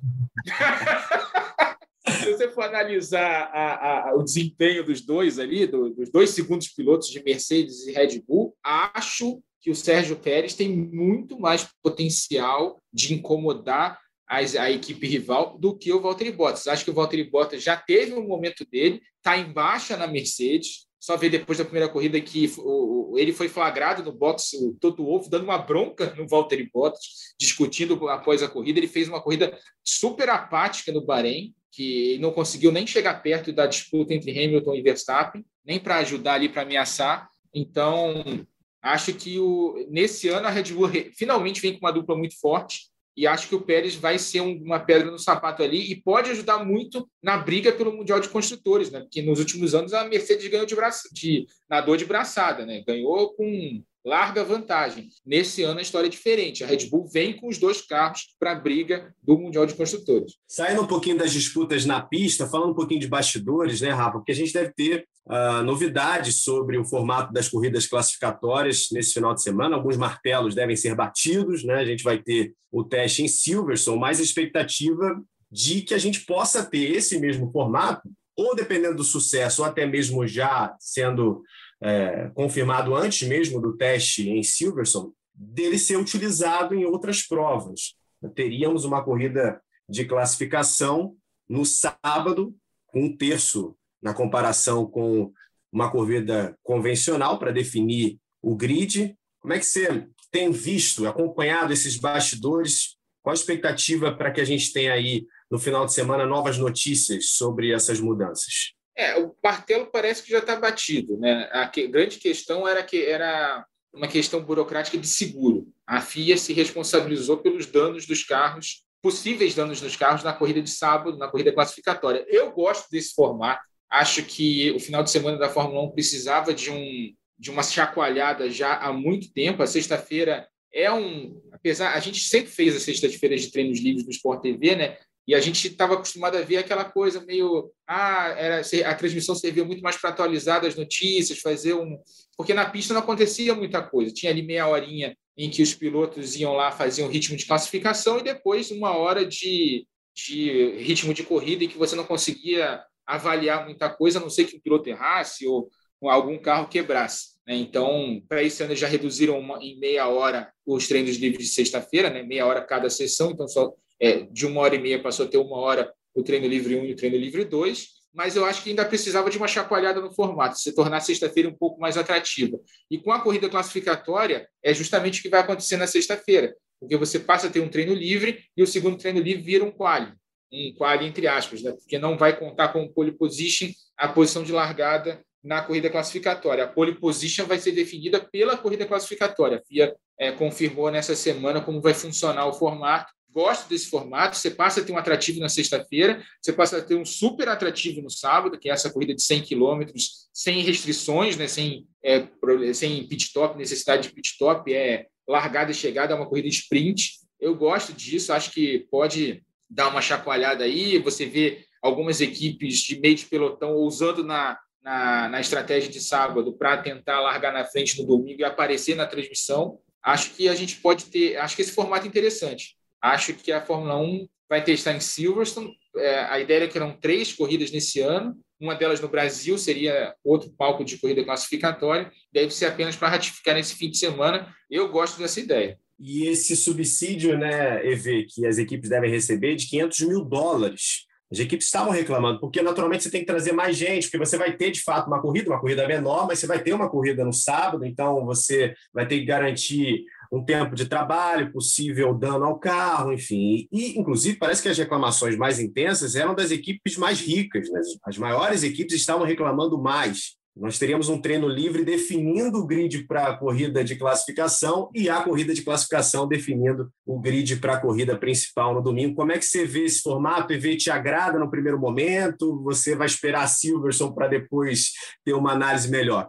[2.08, 6.68] se você for analisar a, a, o desempenho dos dois ali, do, dos dois segundos
[6.68, 12.82] pilotos de Mercedes e Red Bull, acho que o Sérgio Pérez tem muito mais potencial
[12.90, 16.68] de incomodar as, a equipe rival do que o Valtteri Bottas.
[16.68, 20.86] Acho que o Valtteri Bottas já teve um momento dele, está em baixa na Mercedes,
[21.00, 24.74] só ver depois da primeira corrida que o, o, ele foi flagrado no box, o
[24.74, 28.78] Toto Wolff, dando uma bronca no Valtteri Bottas, discutindo após a corrida.
[28.78, 33.66] Ele fez uma corrida super apática no Bahrein, que não conseguiu nem chegar perto da
[33.66, 37.30] disputa entre Hamilton e Verstappen, nem para ajudar ali para ameaçar.
[37.54, 38.46] Então,
[38.82, 42.89] acho que o, nesse ano a Red Bull finalmente vem com uma dupla muito forte
[43.20, 46.64] e acho que o Pérez vai ser uma pedra no sapato ali e pode ajudar
[46.64, 49.00] muito na briga pelo Mundial de Construtores, né?
[49.00, 52.82] Porque nos últimos anos a Mercedes ganhou de, braça, de nadou de braçada, né?
[52.86, 55.08] Ganhou com larga vantagem.
[55.24, 56.64] Nesse ano a história é diferente.
[56.64, 60.34] A Red Bull vem com os dois carros para a briga do Mundial de Construtores.
[60.48, 64.18] Saindo um pouquinho das disputas na pista, falando um pouquinho de bastidores, né, Rafa?
[64.18, 69.34] Porque a gente deve ter uh, novidades sobre o formato das corridas classificatórias nesse final
[69.34, 69.76] de semana.
[69.76, 71.74] Alguns martelos devem ser batidos, né?
[71.74, 75.20] A gente vai ter o teste em Silverstone, mais expectativa
[75.50, 78.08] de que a gente possa ter esse mesmo formato,
[78.40, 81.42] ou dependendo do sucesso, ou até mesmo já sendo
[81.82, 87.94] é, confirmado antes mesmo do teste em Silverstone, dele ser utilizado em outras provas.
[88.34, 91.14] Teríamos uma corrida de classificação
[91.48, 92.54] no sábado,
[92.94, 95.32] um terço na comparação com
[95.72, 99.16] uma corrida convencional para definir o grid.
[99.40, 102.96] Como é que você tem visto, acompanhado esses bastidores?
[103.22, 107.30] Qual a expectativa para que a gente tenha aí no final de semana novas notícias
[107.30, 108.72] sobre essas mudanças?
[108.96, 111.18] É, o martelo parece que já está batido.
[111.18, 111.48] Né?
[111.52, 115.66] A que, grande questão era que era uma questão burocrática de seguro.
[115.86, 120.70] A FIA se responsabilizou pelos danos dos carros, possíveis danos dos carros na corrida de
[120.70, 122.24] sábado, na corrida classificatória.
[122.28, 123.62] Eu gosto desse formato.
[123.90, 128.48] Acho que o final de semana da Fórmula 1 precisava de, um, de uma chacoalhada
[128.48, 129.62] já há muito tempo.
[129.62, 131.42] A sexta-feira é um.
[131.50, 134.98] Apesar, a gente sempre fez as sextas-feiras de treinos livres do Sport TV, né?
[135.26, 137.70] E a gente estava acostumado a ver aquela coisa meio.
[137.86, 141.98] Ah, era, a transmissão servia muito mais para atualizar as notícias, fazer um.
[142.36, 144.12] Porque na pista não acontecia muita coisa.
[144.12, 148.24] Tinha ali meia horinha em que os pilotos iam lá, faziam ritmo de classificação e
[148.24, 153.88] depois uma hora de, de ritmo de corrida em que você não conseguia avaliar muita
[153.90, 155.70] coisa, a não ser que um piloto errasse ou
[156.02, 157.38] algum carro quebrasse.
[157.46, 157.56] Né?
[157.56, 162.08] Então, para esse ano já reduziram uma, em meia hora os treinos livres de sexta-feira,
[162.08, 162.22] né?
[162.22, 165.38] meia hora cada sessão, então só é, de uma hora e meia passou a ter
[165.38, 168.70] uma hora o treino livre 1 e o treino livre 2, mas eu acho que
[168.70, 172.58] ainda precisava de uma chacoalhada no formato, se tornar sexta-feira um pouco mais atrativa.
[172.90, 177.20] E com a corrida classificatória, é justamente o que vai acontecer na sexta-feira, porque você
[177.20, 180.12] passa a ter um treino livre e o segundo treino livre vira um quali,
[180.52, 181.72] um quali entre aspas, né?
[181.72, 186.64] porque não vai contar com pole position a posição de largada na corrida classificatória.
[186.64, 189.58] A pole position vai ser definida pela corrida classificatória.
[189.58, 194.36] A FIA é, confirmou nessa semana como vai funcionar o formato gosto desse formato.
[194.36, 198.02] Você passa a ter um atrativo na sexta-feira, você passa a ter um super atrativo
[198.02, 201.46] no sábado, que é essa corrida de 100 quilômetros, sem restrições, né?
[201.46, 202.26] sem, é,
[202.74, 207.20] sem pit stop, necessidade de pit stop, é largada e chegada, é uma corrida sprint.
[207.40, 210.98] Eu gosto disso, acho que pode dar uma chacoalhada aí.
[210.98, 216.52] Você vê algumas equipes de meio de pelotão ousando na, na, na estratégia de sábado
[216.52, 219.78] para tentar largar na frente no domingo e aparecer na transmissão.
[220.02, 222.76] Acho que a gente pode ter, acho que esse formato é interessante.
[223.00, 225.72] Acho que a Fórmula 1 vai testar em Silverstone.
[225.96, 228.36] É, a ideia era que eram três corridas nesse ano.
[228.60, 232.10] Uma delas no Brasil seria outro palco de corrida classificatória.
[232.32, 234.54] Deve ser apenas para ratificar nesse fim de semana.
[234.70, 235.78] Eu gosto dessa ideia.
[235.98, 241.06] E esse subsídio, né, EV, que as equipes devem receber de 500 mil dólares.
[241.30, 244.56] As equipes estavam reclamando, porque naturalmente você tem que trazer mais gente, porque você vai
[244.56, 247.32] ter de fato uma corrida, uma corrida menor, mas você vai ter uma corrida no
[247.32, 253.12] sábado, então você vai ter que garantir um tempo de trabalho, possível dano ao carro,
[253.12, 253.66] enfim.
[253.72, 257.68] E, inclusive, parece que as reclamações mais intensas eram das equipes mais ricas.
[257.70, 257.80] Né?
[258.04, 260.38] As maiores equipes estavam reclamando mais.
[260.56, 265.22] Nós teríamos um treino livre definindo o grid para a corrida de classificação e a
[265.22, 269.14] corrida de classificação definindo o grid para a corrida principal no domingo.
[269.14, 270.52] Como é que você vê esse formato?
[270.52, 272.60] EV te agrada no primeiro momento?
[272.64, 274.90] Você vai esperar a Silverson para depois
[275.24, 276.28] ter uma análise melhor?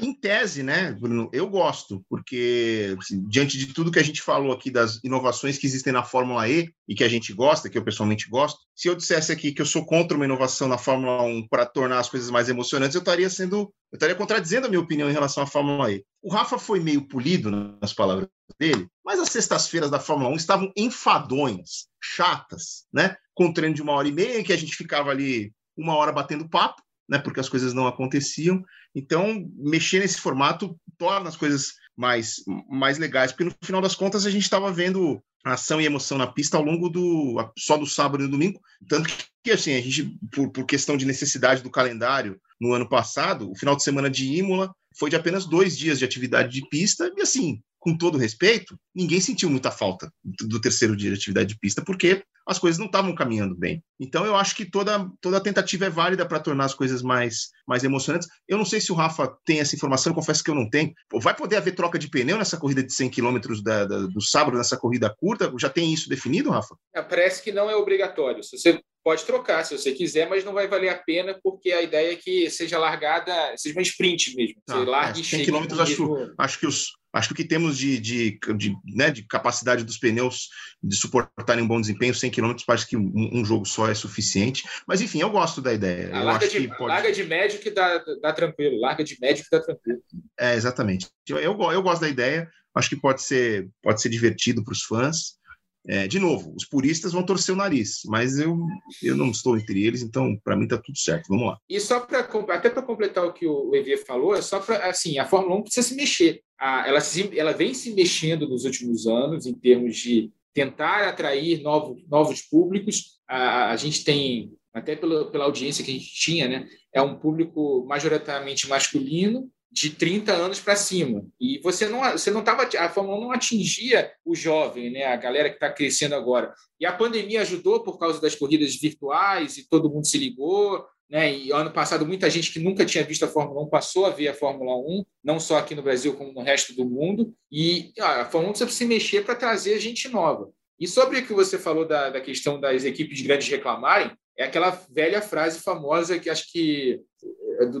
[0.00, 4.52] Em tese, né, Bruno, eu gosto, porque assim, diante de tudo que a gente falou
[4.52, 7.84] aqui das inovações que existem na Fórmula E e que a gente gosta, que eu
[7.84, 11.48] pessoalmente gosto, se eu dissesse aqui que eu sou contra uma inovação na Fórmula 1
[11.48, 15.08] para tornar as coisas mais emocionantes, eu estaria sendo, eu estaria contradizendo a minha opinião
[15.08, 16.04] em relação à Fórmula E.
[16.22, 18.28] O Rafa foi meio polido nas palavras
[18.58, 23.16] dele, mas as sextas-feiras da Fórmula 1 estavam enfadonhas, chatas, né?
[23.34, 26.12] Com um treino de uma hora e meia, que a gente ficava ali uma hora
[26.12, 27.18] batendo papo, né?
[27.18, 28.62] Porque as coisas não aconteciam.
[28.94, 32.36] Então, mexer nesse formato torna as coisas mais,
[32.68, 36.26] mais legais, porque no final das contas a gente estava vendo ação e emoção na
[36.26, 40.16] pista ao longo do só do sábado e do domingo, tanto que assim a gente
[40.32, 44.26] por, por questão de necessidade do calendário no ano passado, o final de semana de
[44.26, 48.78] Imola foi de apenas dois dias de atividade de pista e assim com todo respeito,
[48.94, 52.86] ninguém sentiu muita falta do terceiro dia de atividade de pista, porque as coisas não
[52.86, 53.84] estavam caminhando bem.
[54.00, 57.84] Então, eu acho que toda, toda tentativa é válida para tornar as coisas mais, mais
[57.84, 58.26] emocionantes.
[58.48, 60.94] Eu não sei se o Rafa tem essa informação, confesso que eu não tenho.
[61.20, 64.56] Vai poder haver troca de pneu nessa corrida de 100 km da, da, do sábado,
[64.56, 65.52] nessa corrida curta?
[65.60, 66.74] Já tem isso definido, Rafa?
[66.94, 68.42] É, parece que não é obrigatório.
[68.42, 71.82] Se você pode trocar se você quiser, mas não vai valer a pena, porque a
[71.82, 74.56] ideia é que seja largada, seja uma sprint mesmo.
[74.66, 77.78] Você ah, larga é, 100 km, acho, acho que os Acho que o que temos
[77.78, 80.48] de, de, de, né, de capacidade dos pneus
[80.82, 84.64] de suportarem um bom desempenho, 100 km, parece que um, um, jogo só é suficiente.
[84.84, 86.12] Mas, enfim, eu gosto da ideia.
[86.12, 86.82] A larga, de, pode...
[86.82, 88.80] larga de médio que dá, dá tranquilo.
[88.80, 90.02] Larga de médio que dá tranquilo.
[90.38, 91.06] É, exatamente.
[91.28, 92.50] Eu, eu, eu gosto da ideia.
[92.74, 95.38] Acho que pode ser, pode ser divertido para os fãs.
[95.86, 98.58] É, de novo, os puristas vão torcer o nariz, mas eu,
[99.02, 101.28] eu não estou entre eles, então para mim está tudo certo.
[101.28, 101.58] Vamos lá.
[101.68, 105.18] E só para até para completar o que o Evie falou, é só para assim,
[105.18, 106.40] a Fórmula 1 precisa se mexer.
[106.58, 111.60] A, ela, se, ela vem se mexendo nos últimos anos em termos de tentar atrair
[111.62, 113.18] novos, novos públicos.
[113.28, 116.66] A, a gente tem até pela, pela audiência que a gente tinha, né?
[116.92, 121.26] É um público majoritariamente masculino de 30 anos para cima.
[121.40, 125.16] E você não você não tava a Fórmula 1 não atingia o jovem, né, a
[125.16, 126.54] galera que está crescendo agora.
[126.78, 131.36] E a pandemia ajudou por causa das corridas virtuais e todo mundo se ligou, né?
[131.36, 134.28] E ano passado muita gente que nunca tinha visto a Fórmula 1 passou a ver
[134.28, 137.34] a Fórmula 1, não só aqui no Brasil como no resto do mundo.
[137.50, 140.52] E ó, a Fórmula 1 precisa se mexer para trazer gente nova.
[140.78, 144.70] E sobre o que você falou da, da questão das equipes grandes reclamarem, é aquela
[144.90, 147.00] velha frase famosa que acho que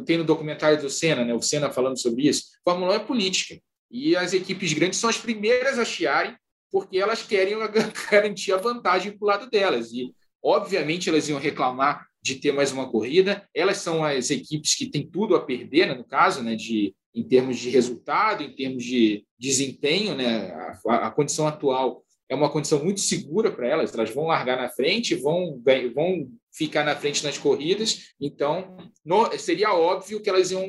[0.06, 1.34] tem no documentário do Senna, né?
[1.34, 2.44] o Senna falando sobre isso.
[2.64, 3.60] Fórmula 1 é política.
[3.90, 6.36] E as equipes grandes são as primeiras a chiarem,
[6.70, 7.56] porque elas querem
[8.10, 9.92] garantir a vantagem para o lado delas.
[9.92, 10.12] E,
[10.42, 13.48] obviamente, elas iam reclamar de ter mais uma corrida.
[13.54, 17.22] Elas são as equipes que têm tudo a perder, né, no caso, né, de, em
[17.22, 20.14] termos de resultado, em termos de desempenho.
[20.14, 20.50] Né,
[20.88, 23.92] a, a condição atual é uma condição muito segura para elas.
[23.92, 25.60] Elas vão largar na frente, vão,
[25.94, 28.14] vão ficar na frente nas corridas.
[28.20, 30.66] Então, no, seria óbvio que elas iam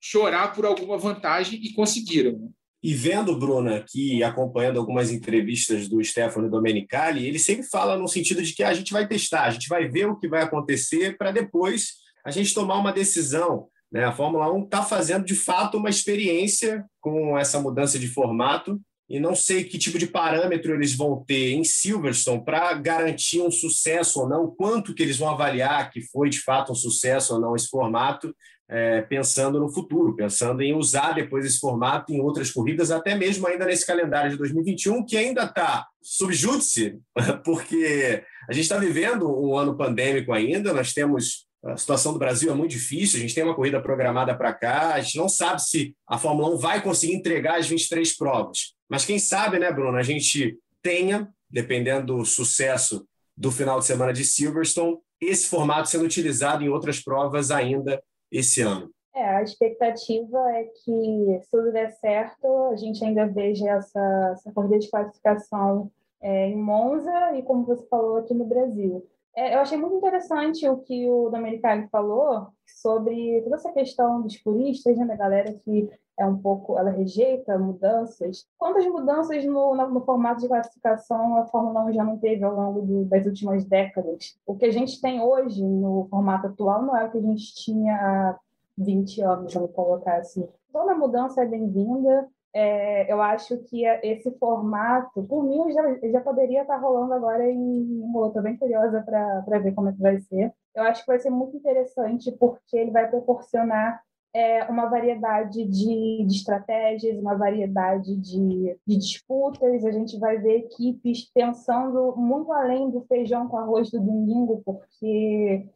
[0.00, 2.32] chorar por alguma vantagem e conseguiram.
[2.32, 2.48] Né?
[2.82, 8.42] E vendo, Bruna, aqui acompanhando algumas entrevistas do Stefano Domenicali, ele sempre fala no sentido
[8.42, 11.30] de que a gente vai testar, a gente vai ver o que vai acontecer para
[11.30, 13.68] depois a gente tomar uma decisão.
[13.90, 14.04] Né?
[14.04, 18.80] A Fórmula 1 está fazendo de fato uma experiência com essa mudança de formato
[19.12, 23.50] e não sei que tipo de parâmetro eles vão ter em Silverstone para garantir um
[23.50, 27.40] sucesso ou não, quanto que eles vão avaliar que foi de fato um sucesso ou
[27.40, 28.34] não esse formato,
[28.70, 33.46] é, pensando no futuro, pensando em usar depois esse formato em outras corridas, até mesmo
[33.46, 36.98] ainda nesse calendário de 2021, que ainda está subjúdice,
[37.44, 42.50] porque a gente está vivendo um ano pandêmico ainda, nós temos a situação do Brasil
[42.50, 45.62] é muito difícil, a gente tem uma corrida programada para cá, a gente não sabe
[45.62, 48.74] se a Fórmula 1 vai conseguir entregar as 23 provas.
[48.88, 53.06] Mas quem sabe, né, Bruno, a gente tenha, dependendo do sucesso
[53.36, 58.60] do final de semana de Silverstone, esse formato sendo utilizado em outras provas ainda esse
[58.60, 58.90] ano.
[59.14, 64.52] É, a expectativa é que, se tudo der certo, a gente ainda veja essa, essa
[64.52, 65.90] corrida de classificação
[66.20, 69.06] é, em Monza e, como você falou, aqui no Brasil.
[69.34, 74.36] É, eu achei muito interessante o que o Domenicali falou sobre toda essa questão dos
[74.36, 78.46] puristas, né, da galera que é um pouco, ela rejeita mudanças.
[78.58, 82.54] Quantas mudanças no, no, no, formato de classificação a Fórmula 1 já não teve ao
[82.54, 84.38] longo do, das últimas décadas?
[84.46, 87.54] O que a gente tem hoje no formato atual não é o que a gente
[87.54, 88.38] tinha há
[88.76, 90.46] 20 anos, vamos colocar assim.
[90.70, 96.62] Toda mudança é bem-vinda, é, eu acho que esse formato, por mim, já, já poderia
[96.62, 100.52] estar rolando agora em Estou bem curiosa para ver como é que vai ser.
[100.74, 104.02] Eu acho que vai ser muito interessante porque ele vai proporcionar
[104.34, 109.84] é, uma variedade de, de, estratégias, uma variedade de, de, disputas.
[109.84, 115.66] A gente vai ver equipes pensando muito além do feijão com arroz do domingo, porque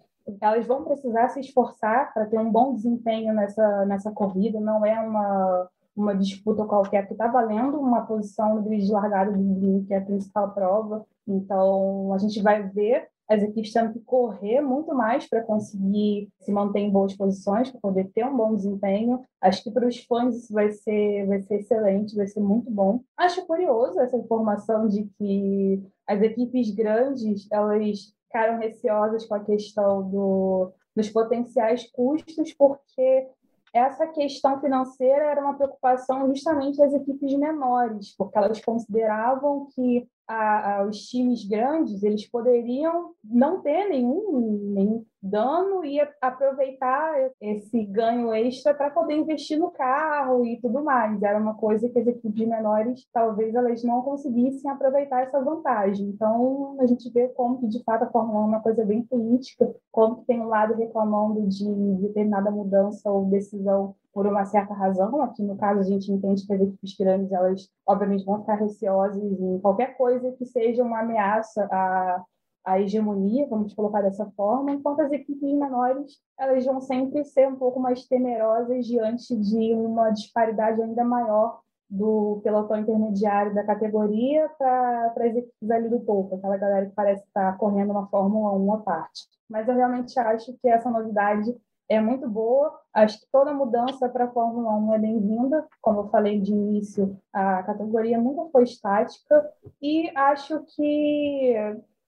[0.40, 4.98] elas vão precisar se esforçar para ter um bom desempenho nessa, nessa corrida, não é
[5.00, 9.98] uma, uma disputa qualquer que está valendo uma posição de largada do Green, que é
[9.98, 11.06] a principal prova.
[11.26, 16.52] Então, a gente vai ver as equipes tendo que correr muito mais para conseguir se
[16.52, 19.20] manter em boas posições, para poder ter um bom desempenho.
[19.40, 23.00] Acho que para os fãs isso vai ser, vai ser excelente, vai ser muito bom.
[23.16, 30.08] Acho curioso essa informação de que as equipes grandes elas ficaram receosas com a questão
[30.08, 33.28] do, dos potenciais custos, porque
[33.76, 40.78] essa questão financeira era uma preocupação justamente das equipes menores, porque elas consideravam que a,
[40.78, 48.32] a, os times grandes eles poderiam não ter nenhum, nenhum dano e aproveitar esse ganho
[48.34, 51.22] extra para poder investir no carro e tudo mais.
[51.22, 56.08] Era uma coisa que as equipes menores talvez elas não conseguissem aproveitar essa vantagem.
[56.08, 59.02] Então a gente vê como que de fato a Fórmula 1 é uma coisa bem
[59.02, 61.64] política, como que tem um lado reclamando de
[62.00, 65.20] determinada mudança ou decisão por uma certa razão.
[65.20, 69.22] Aqui, no caso, a gente entende que as equipes grandes, elas, obviamente, vão ficar receosas
[69.22, 72.24] em qualquer coisa que seja uma ameaça à,
[72.66, 77.54] à hegemonia, vamos colocar dessa forma, enquanto as equipes menores, elas vão sempre ser um
[77.54, 85.12] pouco mais temerosas diante de uma disparidade ainda maior do pelotão intermediário da categoria para
[85.16, 88.78] as equipes ali do topo, aquela galera que parece estar correndo uma Fórmula 1 à
[88.78, 89.28] parte.
[89.48, 91.56] Mas eu realmente acho que essa novidade
[91.88, 92.76] é muito boa.
[92.92, 95.64] Acho que toda mudança para a Fórmula 1 é bem-vinda.
[95.80, 99.48] Como eu falei de início, a categoria nunca foi estática
[99.80, 101.54] e acho que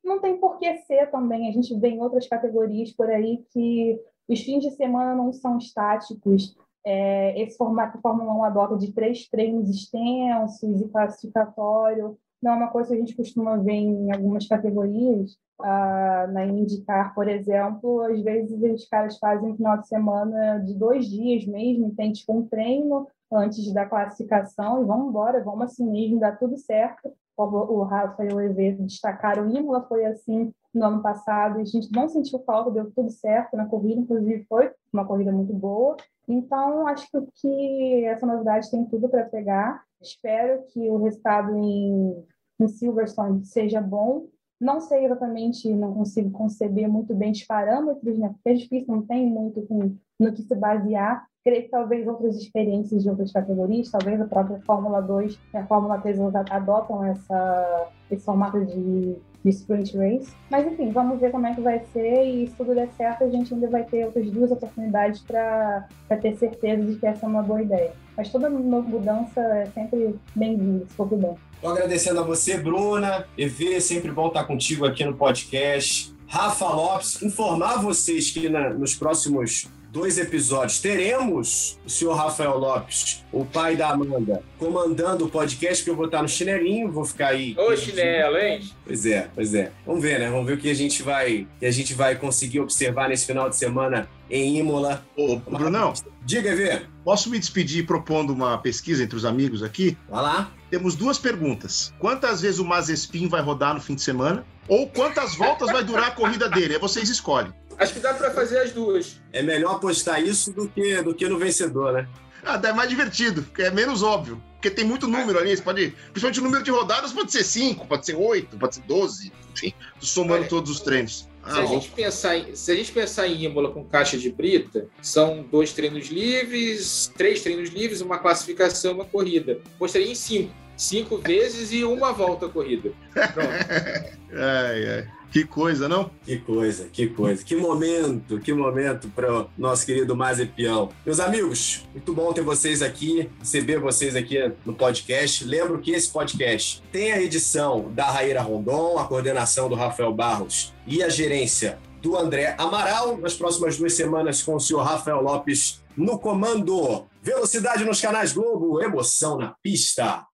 [0.04, 1.48] não tem por que ser também.
[1.48, 5.58] A gente vê em outras categorias por aí que os fins de semana não são
[5.58, 6.56] estáticos.
[6.84, 12.52] É, esse formato que a Fórmula 1 adota de três treinos extensos e classificatório não
[12.52, 15.36] é uma coisa que a gente costuma ver em algumas categorias.
[15.60, 20.72] Ah, na IndyCar, por exemplo, às vezes os caras fazem um final de semana de
[20.72, 25.90] dois dias mesmo, tem tipo um treino antes da classificação e vamos embora, vamos assim
[25.90, 27.12] mesmo, dá tudo certo.
[27.44, 31.90] O Rafa e o EV destacaram, Imola foi assim no ano passado, e a gente
[31.92, 35.96] não sentiu falta, deu tudo certo na corrida, inclusive foi uma corrida muito boa.
[36.28, 39.82] Então, acho que essa novidade tem tudo para pegar.
[40.00, 42.24] Espero que o resultado em,
[42.60, 44.26] em Silverstone seja bom.
[44.60, 48.28] Não sei exatamente, não consigo conceber muito bem os parâmetros, né?
[48.28, 51.26] Porque é difícil, não tem muito com, no que se basear.
[51.48, 55.64] Creio que talvez outras experiências de outras categorias, talvez a própria Fórmula 2 e a
[55.64, 56.18] Fórmula 3
[56.50, 60.32] adotam essa, esse formato de de Sprint Race.
[60.50, 63.28] Mas enfim, vamos ver como é que vai ser e se tudo der certo, a
[63.30, 65.86] gente ainda vai ter outras duas oportunidades para
[66.20, 67.92] ter certeza de que essa é uma boa ideia.
[68.16, 71.34] Mas toda mudança é sempre bem-vinda, se for bem.
[71.54, 73.26] Estou agradecendo a você, Bruna.
[73.38, 76.14] EV, é sempre bom estar contigo aqui no podcast.
[76.26, 83.24] Rafa Lopes, informar vocês que na, nos próximos dois episódios, teremos o senhor Rafael Lopes,
[83.32, 87.28] o pai da Amanda, comandando o podcast, que eu vou estar no chinelinho, vou ficar
[87.28, 87.54] aí.
[87.58, 88.60] Ô, chinelo, hein?
[88.84, 89.72] Pois é, pois é.
[89.86, 90.30] Vamos ver, né?
[90.30, 93.48] Vamos ver o que a gente vai, que a gente vai conseguir observar nesse final
[93.48, 95.04] de semana em Imola.
[95.16, 95.94] Ô, Brunão.
[96.24, 96.82] Diga, Vê.
[97.04, 99.96] Posso me despedir propondo uma pesquisa entre os amigos aqui?
[100.10, 100.52] Vai lá.
[100.70, 101.94] Temos duas perguntas.
[101.98, 104.44] Quantas vezes o Mazespin vai rodar no fim de semana?
[104.68, 106.74] Ou quantas voltas vai durar a corrida dele?
[106.74, 107.50] Aí vocês escolhem.
[107.78, 109.20] Acho que dá para fazer as duas.
[109.32, 112.08] É melhor apostar isso do que, do que no vencedor, né?
[112.44, 114.42] Ah, é mais divertido, porque é menos óbvio.
[114.54, 115.94] Porque tem muito número ali, você pode.
[116.10, 119.72] Principalmente o número de rodadas pode ser 5, pode ser 8, pode ser 12, enfim,
[120.00, 121.28] somando Olha, todos os treinos.
[121.44, 124.30] Ah, se, a gente pensar em, se a gente pensar em Imola com caixa de
[124.30, 129.60] brita, são dois treinos livres, três treinos livres, uma classificação, uma corrida.
[129.78, 130.52] Postaria em cinco.
[130.78, 132.92] Cinco vezes e uma volta corrida.
[133.12, 133.50] Pronto.
[134.32, 135.08] ai, ai.
[135.30, 136.10] Que coisa, não?
[136.24, 137.44] Que coisa, que coisa.
[137.44, 140.88] Que momento, que momento para o nosso querido Mazepião.
[141.04, 145.44] Meus amigos, muito bom ter vocês aqui, receber vocês aqui no podcast.
[145.44, 150.72] Lembro que esse podcast tem a edição da Raíra Rondon, a coordenação do Rafael Barros
[150.86, 153.18] e a gerência do André Amaral.
[153.18, 157.06] Nas próximas duas semanas com o senhor Rafael Lopes no comando.
[157.22, 160.24] Velocidade nos canais Globo, emoção na pista.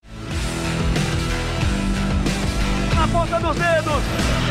[3.13, 4.44] Ponta dos dedos